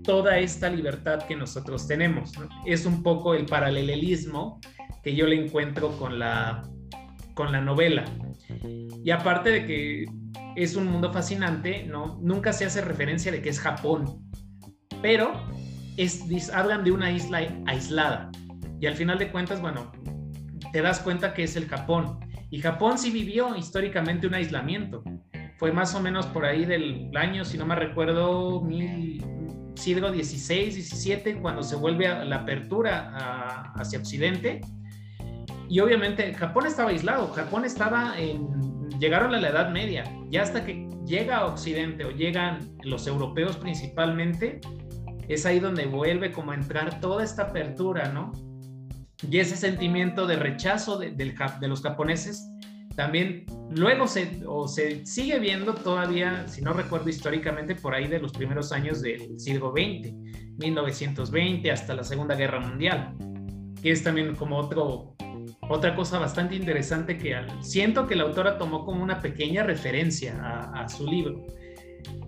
toda 0.03 0.39
esta 0.39 0.69
libertad 0.69 1.23
que 1.23 1.37
nosotros 1.37 1.87
tenemos. 1.87 2.33
Es 2.67 2.85
un 2.85 3.03
poco 3.03 3.35
el 3.35 3.47
paralelismo 3.47 4.61
que 5.05 5.15
yo 5.15 5.27
le 5.27 5.45
encuentro 5.45 5.97
con 5.99 6.19
la, 6.19 6.63
con 7.35 7.53
la 7.53 7.61
novela. 7.61 8.05
Y 9.05 9.11
aparte 9.11 9.51
de 9.51 9.67
que 9.67 10.05
es 10.57 10.75
un 10.75 10.87
mundo 10.87 11.13
fascinante, 11.13 11.85
¿no? 11.85 12.19
nunca 12.21 12.53
se 12.53 12.65
hace 12.65 12.81
referencia 12.81 13.31
de 13.31 13.41
que 13.41 13.51
es 13.51 13.61
Japón, 13.61 14.21
pero 15.01 15.33
es, 15.97 16.51
hablan 16.53 16.83
de 16.83 16.91
una 16.91 17.13
isla 17.13 17.47
aislada. 17.67 18.31
Y 18.81 18.87
al 18.87 18.97
final 18.97 19.19
de 19.19 19.31
cuentas, 19.31 19.61
bueno, 19.61 19.93
te 20.73 20.83
das 20.83 20.99
cuenta 21.01 21.35
que 21.35 21.45
es 21.45 21.55
el 21.55 21.69
Japón 21.69 22.19
y 22.51 22.61
Japón 22.61 22.99
sí 22.99 23.11
vivió 23.11 23.55
históricamente 23.57 24.27
un 24.27 24.35
aislamiento. 24.35 25.05
Fue 25.57 25.73
más 25.73 25.95
o 25.95 26.01
menos 26.01 26.27
por 26.27 26.45
ahí 26.45 26.65
del 26.65 27.11
año, 27.17 27.45
si 27.45 27.57
no 27.57 27.67
me 27.67 27.77
recuerdo, 27.77 28.61
mil, 28.63 29.23
siglo 29.75 30.13
XVI, 30.13 30.71
XVII, 30.73 31.35
cuando 31.41 31.63
se 31.63 31.77
vuelve 31.77 32.09
a 32.09 32.25
la 32.25 32.37
apertura 32.37 33.73
hacia 33.75 33.99
Occidente. 33.99 34.61
Y 35.69 35.81
obviamente 35.81 36.35
Japón 36.35 36.67
estaba 36.67 36.91
aislado, 36.91 37.29
Japón 37.29 37.65
estaba 37.65 38.19
en, 38.19 38.49
llegaron 38.99 39.35
a 39.35 39.41
la 39.41 39.51
Edad 39.51 39.71
Media, 39.71 40.05
ya 40.29 40.43
hasta 40.43 40.65
que 40.65 40.89
llega 41.07 41.39
a 41.39 41.47
Occidente 41.47 42.05
o 42.05 42.11
llegan 42.11 42.77
los 42.83 43.07
europeos 43.07 43.57
principalmente, 43.57 44.61
es 45.29 45.47
ahí 45.47 45.61
donde 45.61 45.87
vuelve 45.87 46.33
como 46.33 46.51
a 46.51 46.57
entrar 46.57 47.01
toda 47.01 47.23
esta 47.23 47.45
apertura, 47.45 48.09
¿no? 48.09 48.33
Y 49.29 49.39
ese 49.39 49.57
sentimiento 49.57 50.27
de 50.27 50.37
rechazo 50.37 50.99
de, 50.99 51.35
los 51.63 51.83
japoneses 51.83 52.49
también 52.97 53.47
luego 53.71 54.07
se, 54.07 54.43
o 54.47 54.67
se 54.67 55.05
sigue 55.07 55.39
viendo 55.39 55.75
todavía, 55.75 56.47
si 56.49 56.63
no 56.63 56.73
recuerdo 56.73 57.09
históricamente, 57.09 57.75
por 57.75 57.95
ahí 57.95 58.09
de 58.09 58.19
los 58.19 58.33
primeros 58.33 58.73
años 58.73 59.01
del 59.01 59.39
siglo 59.39 59.73
XX, 59.73 60.13
1920 60.59 61.71
hasta 61.71 61.95
la 61.95 62.05
Segunda 62.05 62.35
Guerra 62.35 62.61
Mundial, 62.61 63.15
que 63.83 63.91
es 63.91 64.03
también 64.03 64.35
como 64.35 64.59
otro, 64.59 65.15
otra 65.69 65.95
cosa 65.95 66.19
bastante 66.19 66.57
interesante 66.57 67.17
que 67.17 67.37
siento 67.61 68.07
que 68.07 68.17
la 68.17 68.25
autora 68.25 68.59
tomó 68.59 68.85
como 68.85 69.03
una 69.03 69.21
pequeña 69.21 69.63
referencia 69.63 70.39
a 70.75 70.89
su 70.89 71.07
libro. 71.07 71.47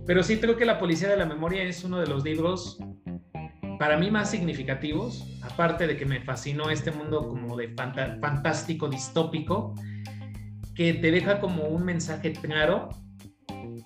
Pero 0.07 0.22
sí 0.22 0.38
creo 0.38 0.57
que 0.57 0.64
La 0.64 0.78
Policía 0.78 1.09
de 1.09 1.16
la 1.16 1.26
Memoria 1.26 1.62
es 1.62 1.85
uno 1.85 2.00
de 2.00 2.07
los 2.07 2.24
libros 2.24 2.78
para 3.83 3.97
mí 3.97 4.12
más 4.12 4.31
significativos, 4.31 5.27
aparte 5.42 5.88
de 5.88 5.97
que 5.97 6.07
me 6.07 6.21
fascinó 6.21 6.71
este 6.71 6.92
mundo 6.92 7.27
como 7.27 7.57
de 7.57 7.75
fantástico, 8.21 8.88
distópico, 8.88 9.75
que 10.77 10.95
te 10.95 11.11
deja 11.11 11.40
como 11.40 11.64
un 11.64 11.85
mensaje 11.85 12.33
claro 12.33 12.90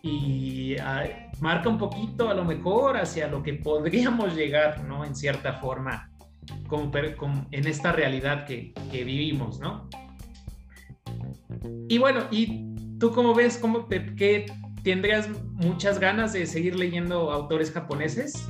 y 0.03 0.77
ah, 0.81 1.05
marca 1.41 1.71
un 1.71 1.79
poquito 1.79 2.29
a 2.29 2.35
lo 2.35 2.45
mejor 2.45 2.99
hacia 2.99 3.27
lo 3.27 3.43
que 3.43 3.55
podríamos 3.55 4.37
llegar, 4.37 4.85
¿no? 4.85 5.03
En 5.03 5.17
cierta 5.17 5.55
forma, 5.55 6.11
como, 6.69 7.47
en 7.51 7.67
esta 7.67 7.91
realidad 7.91 8.45
que, 8.45 8.75
que, 8.93 9.03
vivimos, 9.03 9.61
¿no? 9.61 9.89
Y 11.89 11.97
bueno, 11.97 12.25
¿y 12.31 12.99
tú 12.99 13.13
cómo 13.13 13.33
ves? 13.33 13.57
¿Cómo 13.57 13.89
¿Qué 13.89 14.45
tendrías 14.83 15.31
muchas 15.55 15.99
ganas 15.99 16.35
de 16.35 16.45
seguir 16.45 16.77
leyendo 16.77 17.33
autores 17.33 17.73
japoneses? 17.73 18.47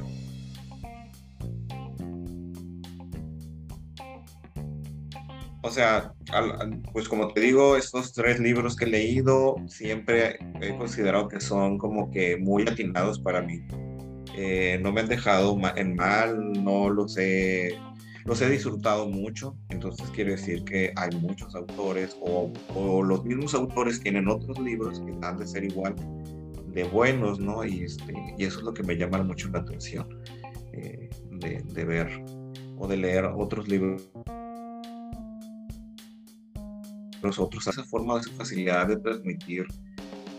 O 5.66 5.70
sea, 5.70 6.14
pues 6.92 7.08
como 7.08 7.32
te 7.32 7.40
digo, 7.40 7.76
estos 7.76 8.12
tres 8.12 8.38
libros 8.38 8.76
que 8.76 8.84
he 8.84 8.88
leído 8.88 9.56
siempre 9.66 10.38
he 10.60 10.76
considerado 10.78 11.26
que 11.26 11.40
son 11.40 11.76
como 11.76 12.08
que 12.12 12.36
muy 12.36 12.62
atinados 12.62 13.18
para 13.18 13.42
mí. 13.42 13.66
Eh, 14.36 14.78
no 14.80 14.92
me 14.92 15.00
han 15.00 15.08
dejado 15.08 15.58
en 15.74 15.96
mal, 15.96 16.52
no 16.62 16.88
los 16.88 17.18
he, 17.18 17.76
los 18.24 18.40
he 18.42 18.48
disfrutado 18.48 19.08
mucho, 19.08 19.56
entonces 19.70 20.08
quiere 20.10 20.32
decir 20.32 20.62
que 20.62 20.92
hay 20.94 21.10
muchos 21.18 21.52
autores 21.56 22.16
o, 22.20 23.02
los 23.02 23.24
mismos 23.24 23.52
autores 23.52 24.00
tienen 24.00 24.28
otros 24.28 24.60
libros 24.60 25.00
que 25.00 25.26
han 25.26 25.36
de 25.36 25.48
ser 25.48 25.64
igual 25.64 25.96
de 26.68 26.84
buenos, 26.84 27.40
¿no? 27.40 27.64
Y, 27.64 27.82
este, 27.82 28.14
y 28.38 28.44
eso 28.44 28.60
es 28.60 28.64
lo 28.64 28.72
que 28.72 28.84
me 28.84 28.96
llama 28.96 29.20
mucho 29.24 29.48
la 29.48 29.58
atención 29.58 30.22
eh, 30.74 31.10
de, 31.32 31.60
de 31.74 31.84
ver 31.84 32.24
o 32.78 32.86
de 32.86 32.98
leer 32.98 33.24
otros 33.24 33.66
libros 33.66 34.08
nosotros, 37.22 37.66
esa 37.66 37.84
forma, 37.84 38.20
esa 38.20 38.30
facilidad 38.32 38.88
de 38.88 38.96
transmitir 38.96 39.66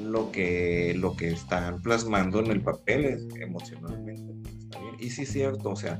lo 0.02 0.32
que, 0.32 0.94
lo 0.98 1.16
que 1.16 1.30
están 1.30 1.82
plasmando 1.82 2.40
en 2.40 2.52
el 2.52 2.62
papel 2.62 3.28
emocionalmente. 3.40 4.34
Y 5.00 5.10
sí 5.10 5.24
es 5.24 5.32
cierto, 5.32 5.70
o 5.70 5.76
sea, 5.76 6.00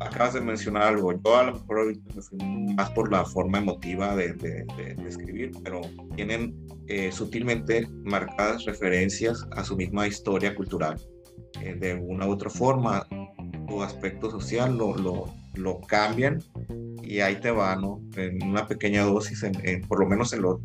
acabas 0.00 0.34
de 0.34 0.40
mencionar 0.40 0.82
algo, 0.82 1.12
yo 1.12 1.36
a 1.36 1.44
lo 1.44 1.52
mejor 1.54 1.96
me 2.14 2.22
fui 2.22 2.38
más 2.74 2.90
por 2.90 3.10
la 3.10 3.24
forma 3.24 3.58
emotiva 3.58 4.14
de, 4.14 4.32
de, 4.34 4.96
escribir, 5.06 5.52
pero 5.62 5.80
tienen 6.14 6.54
eh, 6.88 7.10
sutilmente 7.12 7.88
marcadas 8.04 8.64
referencias 8.64 9.46
a 9.52 9.64
su 9.64 9.76
misma 9.76 10.06
historia 10.06 10.54
cultural. 10.54 11.00
Eh, 11.62 11.74
de 11.74 11.94
una 11.94 12.26
u 12.26 12.32
otra 12.32 12.50
forma, 12.50 13.06
su 13.68 13.82
aspecto 13.82 14.30
social 14.30 14.76
lo, 14.76 14.96
lo, 14.96 15.34
lo 15.54 15.80
cambian 15.80 16.42
y 17.06 17.20
ahí 17.20 17.36
te 17.36 17.50
va, 17.50 17.76
¿no? 17.76 18.02
En 18.16 18.42
una 18.42 18.66
pequeña 18.66 19.04
dosis, 19.04 19.42
en, 19.44 19.80
por 19.82 20.00
lo 20.00 20.06
menos 20.06 20.32
en 20.32 20.42
los, 20.42 20.60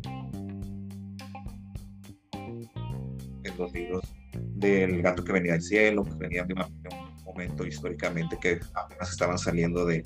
en 2.32 3.58
los 3.58 3.72
libros 3.72 4.14
del 4.34 5.02
gato 5.02 5.24
que 5.24 5.32
venía 5.32 5.52
del 5.52 5.62
cielo, 5.62 6.04
que 6.04 6.14
venían 6.14 6.48
de, 6.48 6.54
un 6.54 7.24
momento 7.24 7.64
históricamente 7.66 8.36
que 8.40 8.58
apenas 8.74 9.10
estaban 9.10 9.38
saliendo 9.38 9.86
de, 9.86 10.04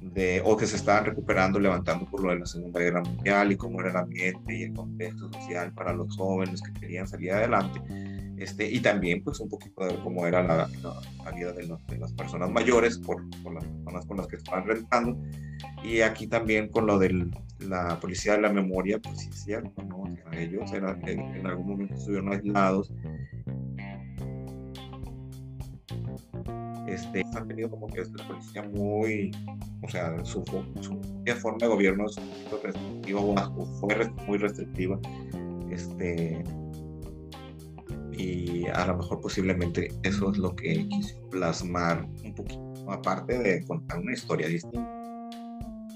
de, 0.00 0.42
o 0.44 0.56
que 0.56 0.66
se 0.66 0.76
estaban 0.76 1.04
recuperando, 1.04 1.58
levantando 1.58 2.06
por 2.06 2.22
lo 2.22 2.30
de 2.30 2.40
la 2.40 2.46
Segunda 2.46 2.80
Guerra 2.80 3.02
Mundial 3.02 3.52
y 3.52 3.56
cómo 3.56 3.80
era 3.80 3.90
el 3.90 3.96
ambiente 3.96 4.56
y 4.56 4.62
el 4.64 4.72
contexto 4.72 5.32
social 5.32 5.72
para 5.72 5.92
los 5.92 6.16
jóvenes 6.16 6.62
que 6.62 6.72
querían 6.80 7.06
salir 7.06 7.32
adelante 7.32 7.80
este, 8.40 8.70
y 8.70 8.80
también 8.80 9.22
pues 9.22 9.38
un 9.40 9.50
poquito 9.50 9.84
de 9.84 9.96
cómo 10.02 10.26
era 10.26 10.42
la, 10.42 10.66
la, 10.82 11.30
vida 11.30 11.52
de, 11.52 11.76
de, 11.88 11.98
las 11.98 12.10
personas 12.14 12.50
mayores 12.50 12.96
por, 12.96 13.22
por, 13.42 13.52
las 13.52 13.64
personas 13.64 14.06
con 14.06 14.16
las 14.16 14.26
que 14.28 14.36
estaban 14.36 14.66
rentando. 14.66 15.18
Y 15.84 16.00
aquí 16.00 16.26
también 16.26 16.68
con 16.68 16.86
lo 16.86 16.98
de 16.98 17.28
la 17.58 18.00
policía 18.00 18.36
de 18.36 18.40
la 18.40 18.50
memoria, 18.50 18.98
pues 18.98 19.18
sí 19.18 19.28
cierto, 19.30 19.82
¿no? 19.82 20.04
ellos 20.32 20.72
eran, 20.72 21.06
en, 21.06 21.46
algún 21.46 21.68
momento 21.68 21.94
estuvieron 21.94 22.32
aislados. 22.32 22.90
Este, 26.90 27.24
han 27.34 27.46
tenido 27.46 27.70
como 27.70 27.86
que 27.86 28.02
la 28.02 28.26
policía 28.26 28.62
muy, 28.62 29.30
o 29.82 29.88
sea, 29.88 30.24
su, 30.24 30.44
su 30.80 31.00
forma 31.40 31.58
de 31.58 31.66
gobierno 31.68 32.06
es 32.06 32.18
muy 32.18 32.60
restrictiva, 32.62 33.20
o 33.20 33.66
fue 33.80 34.10
muy 34.26 34.38
restrictiva. 34.38 34.98
Este, 35.70 36.42
y 38.12 38.66
a 38.66 38.86
lo 38.86 38.98
mejor 38.98 39.20
posiblemente 39.20 39.88
eso 40.02 40.30
es 40.32 40.38
lo 40.38 40.54
que 40.54 40.86
quise 40.88 41.14
plasmar 41.30 42.06
un 42.24 42.34
poquito, 42.34 42.90
aparte 42.90 43.38
de 43.38 43.64
contar 43.64 43.98
una 44.00 44.12
historia 44.12 44.48
distinta. 44.48 45.00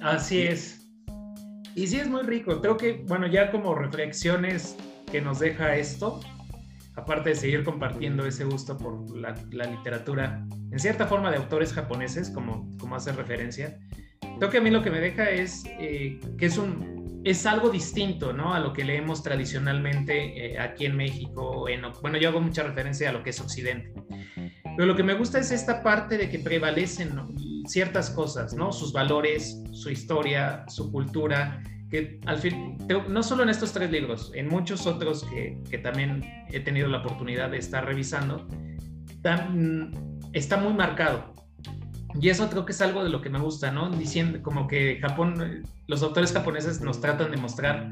Así 0.01 0.43
es. 0.43 0.85
Y 1.75 1.87
sí 1.87 1.99
es 1.99 2.09
muy 2.09 2.23
rico. 2.23 2.61
Creo 2.61 2.77
que, 2.77 3.05
bueno, 3.09 3.27
ya 3.27 3.51
como 3.51 3.75
reflexiones 3.75 4.77
que 5.11 5.21
nos 5.21 5.41
deja 5.41 5.75
esto, 5.77 6.21
aparte 6.97 7.31
de 7.31 7.35
seguir 7.35 7.65
compartiendo 7.65 8.25
ese 8.27 8.45
gusto 8.45 8.77
por 8.77 9.17
la, 9.17 9.35
literatura, 9.67 10.47
en 10.75 10.81
cierta 10.81 11.07
forma 11.07 11.31
de 11.31 11.37
autores 11.37 11.73
japoneses, 11.73 12.31
como, 12.31 12.69
como 12.79 12.97
hace 12.97 13.13
referencia, 13.13 13.79
creo 14.39 14.51
que 14.51 14.59
a 14.59 14.61
mí 14.61 14.71
lo 14.71 14.83
que 14.83 14.91
me 14.91 14.99
deja 14.99 15.31
es 15.31 15.63
eh, 15.79 16.19
que 16.37 16.47
es 16.47 16.59
un, 16.59 17.23
es 17.23 17.47
algo 17.47 17.71
distinto, 17.71 18.33
¿no? 18.33 18.53
A 18.53 18.59
lo 18.59 18.73
que 18.73 18.83
leemos 18.83 19.23
tradicionalmente 19.23 20.55
eh, 20.55 20.59
aquí 20.59 20.87
en 20.87 20.97
México. 20.97 21.69
En, 21.69 21.83
bueno, 22.03 22.19
yo 22.19 22.31
hago 22.31 22.41
mucha 22.41 22.65
referencia 22.65 23.11
a 23.11 23.13
lo 23.13 23.23
que 23.23 23.31
es 23.31 23.41
Occidente. 23.41 23.93
Pero 24.77 24.87
lo 24.87 24.97
que 24.97 25.05
me 25.05 25.15
gusta 25.15 25.39
es 25.39 25.53
esta 25.53 25.81
parte 25.81 26.19
de 26.19 26.29
que 26.29 26.41
prevalecen 26.41 27.21
ciertas 27.69 28.11
cosas, 28.11 28.53
¿no? 28.53 28.73
Sus 28.73 28.93
valores, 28.93 29.63
su 29.71 29.91
historia, 29.91 30.65
su 30.67 30.91
cultura, 30.91 31.63
que 31.89 32.19
al 32.27 32.39
fin, 32.39 32.79
no 33.09 33.23
solo 33.23 33.45
en 33.45 33.51
estos 33.51 33.73
tres 33.73 33.93
libros, 33.93 34.33
en 34.35 34.49
muchos 34.49 34.89
otros 34.89 35.23
que, 35.23 35.57
que 35.71 35.79
también 35.79 36.25
he 36.51 36.59
tenido 36.59 36.89
la 36.89 36.99
oportunidad 36.99 37.53
de 37.53 37.59
estar 37.59 37.87
revisando, 37.87 38.49
está 40.35 40.57
muy 40.59 40.75
marcado. 40.75 41.33
Y 42.21 42.29
eso 42.29 42.49
creo 42.49 42.65
que 42.65 42.73
es 42.73 42.81
algo 42.81 43.03
de 43.03 43.11
lo 43.11 43.21
que 43.23 43.31
me 43.31 43.41
gusta, 43.41 43.73
¿no? 43.73 43.91
Diciendo 43.91 44.41
como 44.43 44.69
que 44.69 44.99
Japón, 45.01 45.65
los 45.87 46.03
autores 46.03 46.33
japoneses 46.33 46.81
nos 46.81 47.01
tratan 47.01 47.31
de 47.31 47.37
mostrar 47.39 47.91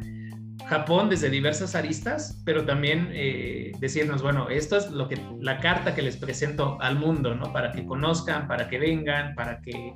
Japón 0.67 1.09
desde 1.09 1.29
diversas 1.29 1.75
aristas, 1.75 2.41
pero 2.45 2.65
también 2.65 3.11
eh, 3.13 3.73
decirnos, 3.81 4.23
bueno, 4.23 4.49
esto 4.49 4.77
es 4.77 4.91
lo 4.91 5.09
que 5.09 5.19
la 5.41 5.59
carta 5.59 5.95
que 5.95 6.03
les 6.03 6.17
presento 6.17 6.79
al 6.81 6.99
mundo, 6.99 7.35
¿no? 7.35 7.53
Para 7.53 7.73
que 7.73 7.85
conozcan, 7.85 8.47
para 8.47 8.69
que 8.69 8.79
vengan, 8.79 9.35
para 9.35 9.61
que 9.61 9.95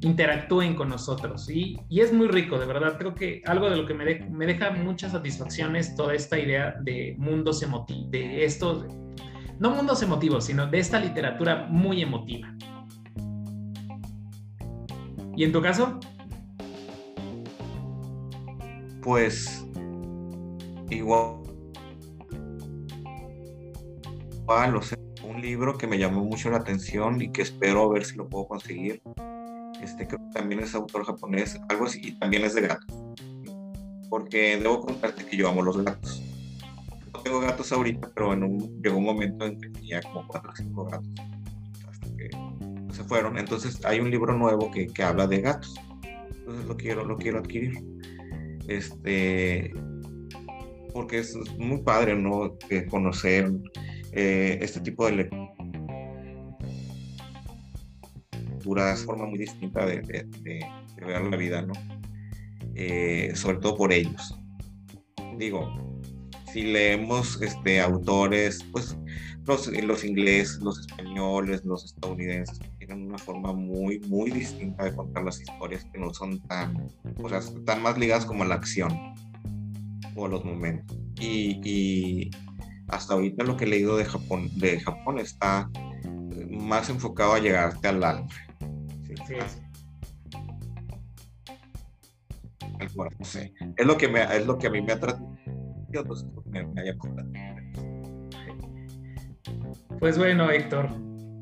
interactúen 0.00 0.74
con 0.74 0.88
nosotros. 0.88 1.48
Y, 1.48 1.78
y 1.88 2.00
es 2.00 2.12
muy 2.12 2.28
rico, 2.28 2.58
de 2.58 2.66
verdad. 2.66 2.96
Creo 2.98 3.14
que 3.14 3.42
algo 3.46 3.70
de 3.70 3.76
lo 3.76 3.86
que 3.86 3.94
me, 3.94 4.20
me 4.30 4.46
deja 4.46 4.70
muchas 4.70 5.12
satisfacciones 5.12 5.94
toda 5.94 6.14
esta 6.14 6.38
idea 6.38 6.76
de 6.82 7.14
mundos 7.18 7.62
emotivos, 7.62 8.10
de 8.10 8.44
estos, 8.44 8.84
no 9.58 9.70
mundos 9.70 10.02
emotivos, 10.02 10.44
sino 10.44 10.66
de 10.66 10.78
esta 10.78 11.00
literatura 11.00 11.66
muy 11.68 12.02
emotiva. 12.02 12.54
¿Y 15.36 15.44
en 15.44 15.52
tu 15.52 15.62
caso? 15.62 16.00
Pues 19.02 19.64
igual, 20.90 21.36
igual 24.42 24.80
un 25.22 25.40
libro 25.40 25.78
que 25.78 25.86
me 25.86 25.98
llamó 25.98 26.24
mucho 26.24 26.50
la 26.50 26.58
atención 26.58 27.20
y 27.22 27.30
que 27.30 27.42
espero 27.42 27.88
ver 27.88 28.04
si 28.04 28.16
lo 28.16 28.28
puedo 28.28 28.48
conseguir. 28.48 29.00
Este 29.80 30.06
creo 30.06 30.18
que 30.18 30.38
también 30.38 30.60
es 30.60 30.74
autor 30.74 31.04
japonés, 31.04 31.58
algo 31.68 31.86
así, 31.86 32.00
y 32.02 32.18
también 32.18 32.44
es 32.44 32.54
de 32.54 32.62
gatos. 32.62 32.96
Porque 34.10 34.58
debo 34.58 34.80
contarte 34.80 35.24
que 35.24 35.36
yo 35.36 35.48
amo 35.48 35.62
los 35.62 35.82
gatos. 35.82 36.27
Tengo 37.24 37.40
gatos 37.40 37.72
ahorita, 37.72 38.10
pero 38.14 38.32
en 38.32 38.44
un, 38.44 38.82
llegó 38.82 38.98
un 38.98 39.04
momento 39.04 39.46
en 39.46 39.60
que 39.60 39.70
tenía 39.70 40.00
como 40.02 40.26
4 40.26 40.50
o 40.50 40.56
5 40.56 40.84
gatos 40.84 41.10
se 42.98 43.04
fueron. 43.04 43.38
Entonces 43.38 43.84
hay 43.84 44.00
un 44.00 44.10
libro 44.10 44.36
nuevo 44.36 44.70
que, 44.70 44.86
que 44.88 45.02
habla 45.02 45.26
de 45.26 45.40
gatos. 45.40 45.74
Entonces 46.32 46.66
lo 46.66 46.76
quiero, 46.76 47.04
lo 47.04 47.16
quiero 47.16 47.38
adquirir. 47.38 47.78
Este, 48.66 49.72
porque 50.92 51.18
es 51.18 51.36
muy 51.58 51.80
padre, 51.82 52.16
¿no? 52.16 52.56
conocer 52.90 53.52
eh, 54.12 54.58
este 54.60 54.80
tipo 54.80 55.06
de 55.06 55.30
lecturas, 58.54 59.04
forma 59.04 59.26
muy 59.26 59.38
distinta 59.38 59.86
de, 59.86 60.00
de, 60.02 60.66
ver 61.06 61.22
la 61.22 61.36
vida, 61.36 61.62
¿no? 61.62 61.72
Eh, 62.74 63.32
sobre 63.34 63.58
todo 63.58 63.76
por 63.76 63.92
ellos. 63.92 64.38
Digo, 65.38 65.87
si 66.52 66.62
leemos 66.62 67.40
este, 67.42 67.80
autores, 67.80 68.64
pues 68.72 68.96
los, 69.46 69.66
los 69.66 70.04
ingleses, 70.04 70.58
los 70.60 70.80
españoles, 70.80 71.64
los 71.64 71.84
estadounidenses, 71.84 72.60
tienen 72.78 73.06
una 73.06 73.18
forma 73.18 73.52
muy, 73.52 74.00
muy 74.00 74.30
distinta 74.30 74.84
de 74.84 74.94
contar 74.94 75.24
las 75.24 75.40
historias 75.40 75.84
que 75.92 75.98
no 75.98 76.12
son 76.12 76.40
tan, 76.40 76.88
o 77.22 77.28
sea, 77.28 77.38
están 77.38 77.82
más 77.82 77.98
ligadas 77.98 78.26
como 78.26 78.44
a 78.44 78.46
la 78.46 78.56
acción 78.56 78.92
o 80.14 80.26
a 80.26 80.28
los 80.28 80.44
momentos. 80.44 80.98
Y, 81.20 81.60
y 81.64 82.30
hasta 82.88 83.14
ahorita 83.14 83.44
lo 83.44 83.56
que 83.56 83.64
he 83.64 83.68
leído 83.68 83.96
de 83.96 84.04
Japón, 84.04 84.50
de 84.56 84.80
Japón 84.80 85.18
está 85.18 85.70
más 86.50 86.88
enfocado 86.90 87.34
a 87.34 87.38
llegarte 87.38 87.88
al 87.88 88.04
alma. 88.04 88.28
Sí, 89.06 89.14
sí. 89.26 89.36
Es 93.76 93.86
lo 93.86 93.96
que 93.96 94.08
me, 94.08 94.22
es 94.22 94.46
lo 94.46 94.58
que 94.58 94.68
a 94.68 94.70
mí 94.70 94.80
me 94.80 94.92
ha 94.92 95.00
tratado. 95.92 96.42
Me, 96.46 96.66
me 96.66 96.80
haya 96.80 96.96
Pues 99.98 100.18
bueno, 100.18 100.50
Héctor, 100.50 100.88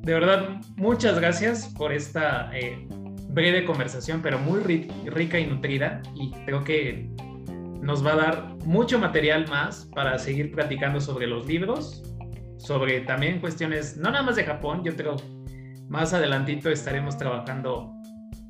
de 0.03 0.15
verdad, 0.15 0.61
muchas 0.77 1.19
gracias 1.19 1.67
por 1.77 1.93
esta 1.93 2.51
eh, 2.57 2.87
breve 3.31 3.65
conversación, 3.65 4.23
pero 4.23 4.39
muy 4.39 4.61
rica 5.07 5.39
y 5.39 5.47
nutrida. 5.47 6.03
Y 6.15 6.31
creo 6.47 6.65
que 6.65 7.11
nos 7.81 8.05
va 8.05 8.13
a 8.13 8.17
dar 8.17 8.57
mucho 8.65 8.99
material 8.99 9.49
más 9.49 9.89
para 9.95 10.19
seguir 10.19 10.53
platicando 10.53 11.01
sobre 11.01 11.27
los 11.27 11.47
libros, 11.47 12.03
sobre 12.59 13.01
también 13.01 13.41
cuestiones, 13.41 13.97
no 13.97 14.11
nada 14.11 14.25
más 14.25 14.37
de 14.37 14.45
Japón, 14.45 14.83
yo 14.85 14.97
creo 14.97 15.17
más 15.89 16.13
adelantito 16.13 16.71
estaremos 16.71 17.17
trabajando 17.17 17.93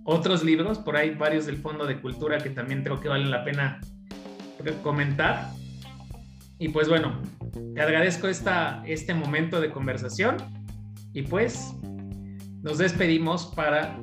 otros 0.05 0.43
libros, 0.43 0.79
por 0.79 0.97
ahí 0.97 1.11
varios 1.11 1.47
del 1.47 1.57
Fondo 1.57 1.85
de 1.85 2.01
Cultura 2.01 2.39
que 2.39 2.51
también 2.51 2.83
creo 2.83 3.01
que 3.01 3.09
valen 3.09 3.31
la 3.31 3.45
pena 3.45 3.81
comentar. 4.83 5.51
Y 6.59 6.69
pues 6.71 6.88
bueno, 6.88 7.21
te 7.75 7.83
agradezco 7.83 8.29
esta, 8.29 8.83
este 8.87 9.14
momento 9.14 9.61
de 9.61 9.71
conversación 9.71 10.37
y 11.12 11.23
pues 11.23 11.75
nos 12.62 12.79
despedimos 12.79 13.47
para 13.55 14.01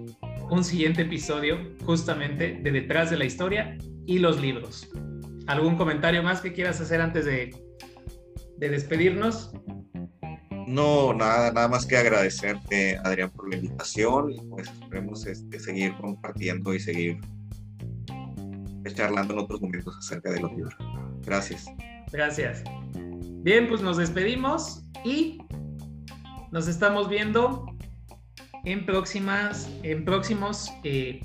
un 0.50 0.64
siguiente 0.64 1.02
episodio 1.02 1.58
justamente 1.84 2.60
de 2.62 2.72
Detrás 2.72 3.10
de 3.10 3.18
la 3.18 3.26
Historia 3.26 3.78
y 4.06 4.20
los 4.20 4.40
libros. 4.40 4.90
¿Algún 5.48 5.76
comentario 5.76 6.22
más 6.24 6.42
que 6.42 6.54
quieras 6.54 6.80
hacer 6.80 7.02
antes 7.02 7.26
de, 7.26 7.56
de 8.58 8.70
despedirnos? 8.70 9.52
No, 10.68 11.14
nada, 11.14 11.52
nada 11.52 11.68
más 11.68 11.86
que 11.86 11.98
agradecerte, 11.98 12.98
Adrián, 13.04 13.32
por 13.32 13.50
la 13.50 13.58
invitación 13.58 14.32
y 14.32 14.40
pues 14.50 14.70
esperemos 14.70 15.26
este, 15.26 15.60
seguir 15.60 15.94
compartiendo 15.98 16.74
y 16.74 16.80
seguir 16.80 17.20
charlando 18.94 19.34
en 19.34 19.40
otros 19.40 19.62
momentos 19.62 19.98
acerca 19.98 20.32
de 20.32 20.40
los 20.40 20.52
libros. 20.52 20.74
Gracias. 21.26 21.66
Gracias. 22.14 22.64
Bien, 23.42 23.68
pues 23.68 23.82
nos 23.82 23.98
despedimos 23.98 24.84
y 25.04 25.40
nos 26.52 26.68
estamos 26.68 27.10
viendo 27.10 27.66
en 28.64 28.86
próximas, 28.86 29.70
en 29.82 30.06
próximos, 30.06 30.72
eh, 30.84 31.22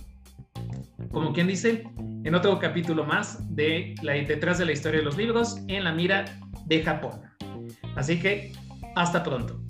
como 1.12 1.32
quien 1.34 1.46
dice, 1.46 1.84
en 2.24 2.34
otro 2.34 2.58
capítulo 2.58 3.04
más 3.04 3.54
de 3.54 3.94
la 4.02 4.14
detrás 4.14 4.58
de 4.58 4.64
la 4.64 4.72
historia 4.72 5.00
de 5.00 5.04
los 5.04 5.16
libros 5.16 5.58
en 5.68 5.84
la 5.84 5.92
mira 5.92 6.24
de 6.66 6.82
Japón. 6.82 7.20
Así 7.94 8.18
que 8.18 8.52
hasta 8.96 9.22
pronto. 9.22 9.60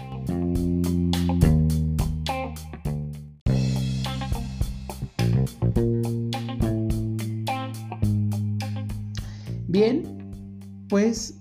Pues 10.88 11.34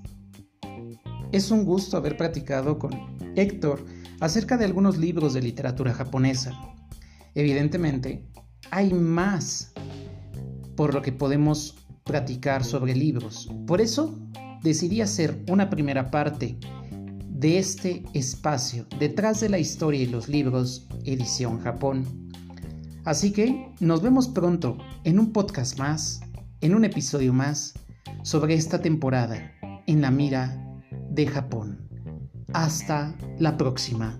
es 1.31 1.51
un 1.51 1.65
gusto 1.65 1.97
haber 1.97 2.17
platicado 2.17 2.79
con 2.79 2.91
Héctor 3.35 3.85
acerca 4.19 4.57
de 4.57 4.65
algunos 4.65 4.97
libros 4.97 5.33
de 5.33 5.41
literatura 5.41 5.93
japonesa. 5.93 6.57
Evidentemente, 7.35 8.27
hay 8.71 8.93
más 8.93 9.73
por 10.75 10.93
lo 10.93 11.01
que 11.01 11.11
podemos 11.11 11.75
platicar 12.03 12.63
sobre 12.63 12.95
libros. 12.95 13.51
Por 13.65 13.81
eso 13.81 14.17
decidí 14.63 15.01
hacer 15.01 15.43
una 15.49 15.69
primera 15.69 16.09
parte 16.09 16.57
de 17.29 17.59
este 17.59 18.03
espacio 18.13 18.87
detrás 18.99 19.39
de 19.41 19.49
la 19.49 19.59
historia 19.59 20.01
y 20.01 20.07
los 20.07 20.27
libros, 20.27 20.87
edición 21.03 21.59
Japón. 21.59 22.31
Así 23.05 23.31
que 23.31 23.69
nos 23.79 24.01
vemos 24.01 24.27
pronto 24.27 24.77
en 25.03 25.19
un 25.19 25.31
podcast 25.31 25.77
más, 25.77 26.21
en 26.61 26.73
un 26.73 26.83
episodio 26.83 27.33
más 27.33 27.73
sobre 28.23 28.53
esta 28.55 28.81
temporada 28.81 29.53
en 29.85 30.01
la 30.01 30.11
mira 30.11 30.57
de 31.09 31.27
Japón. 31.27 31.87
Hasta 32.53 33.15
la 33.39 33.57
próxima. 33.57 34.19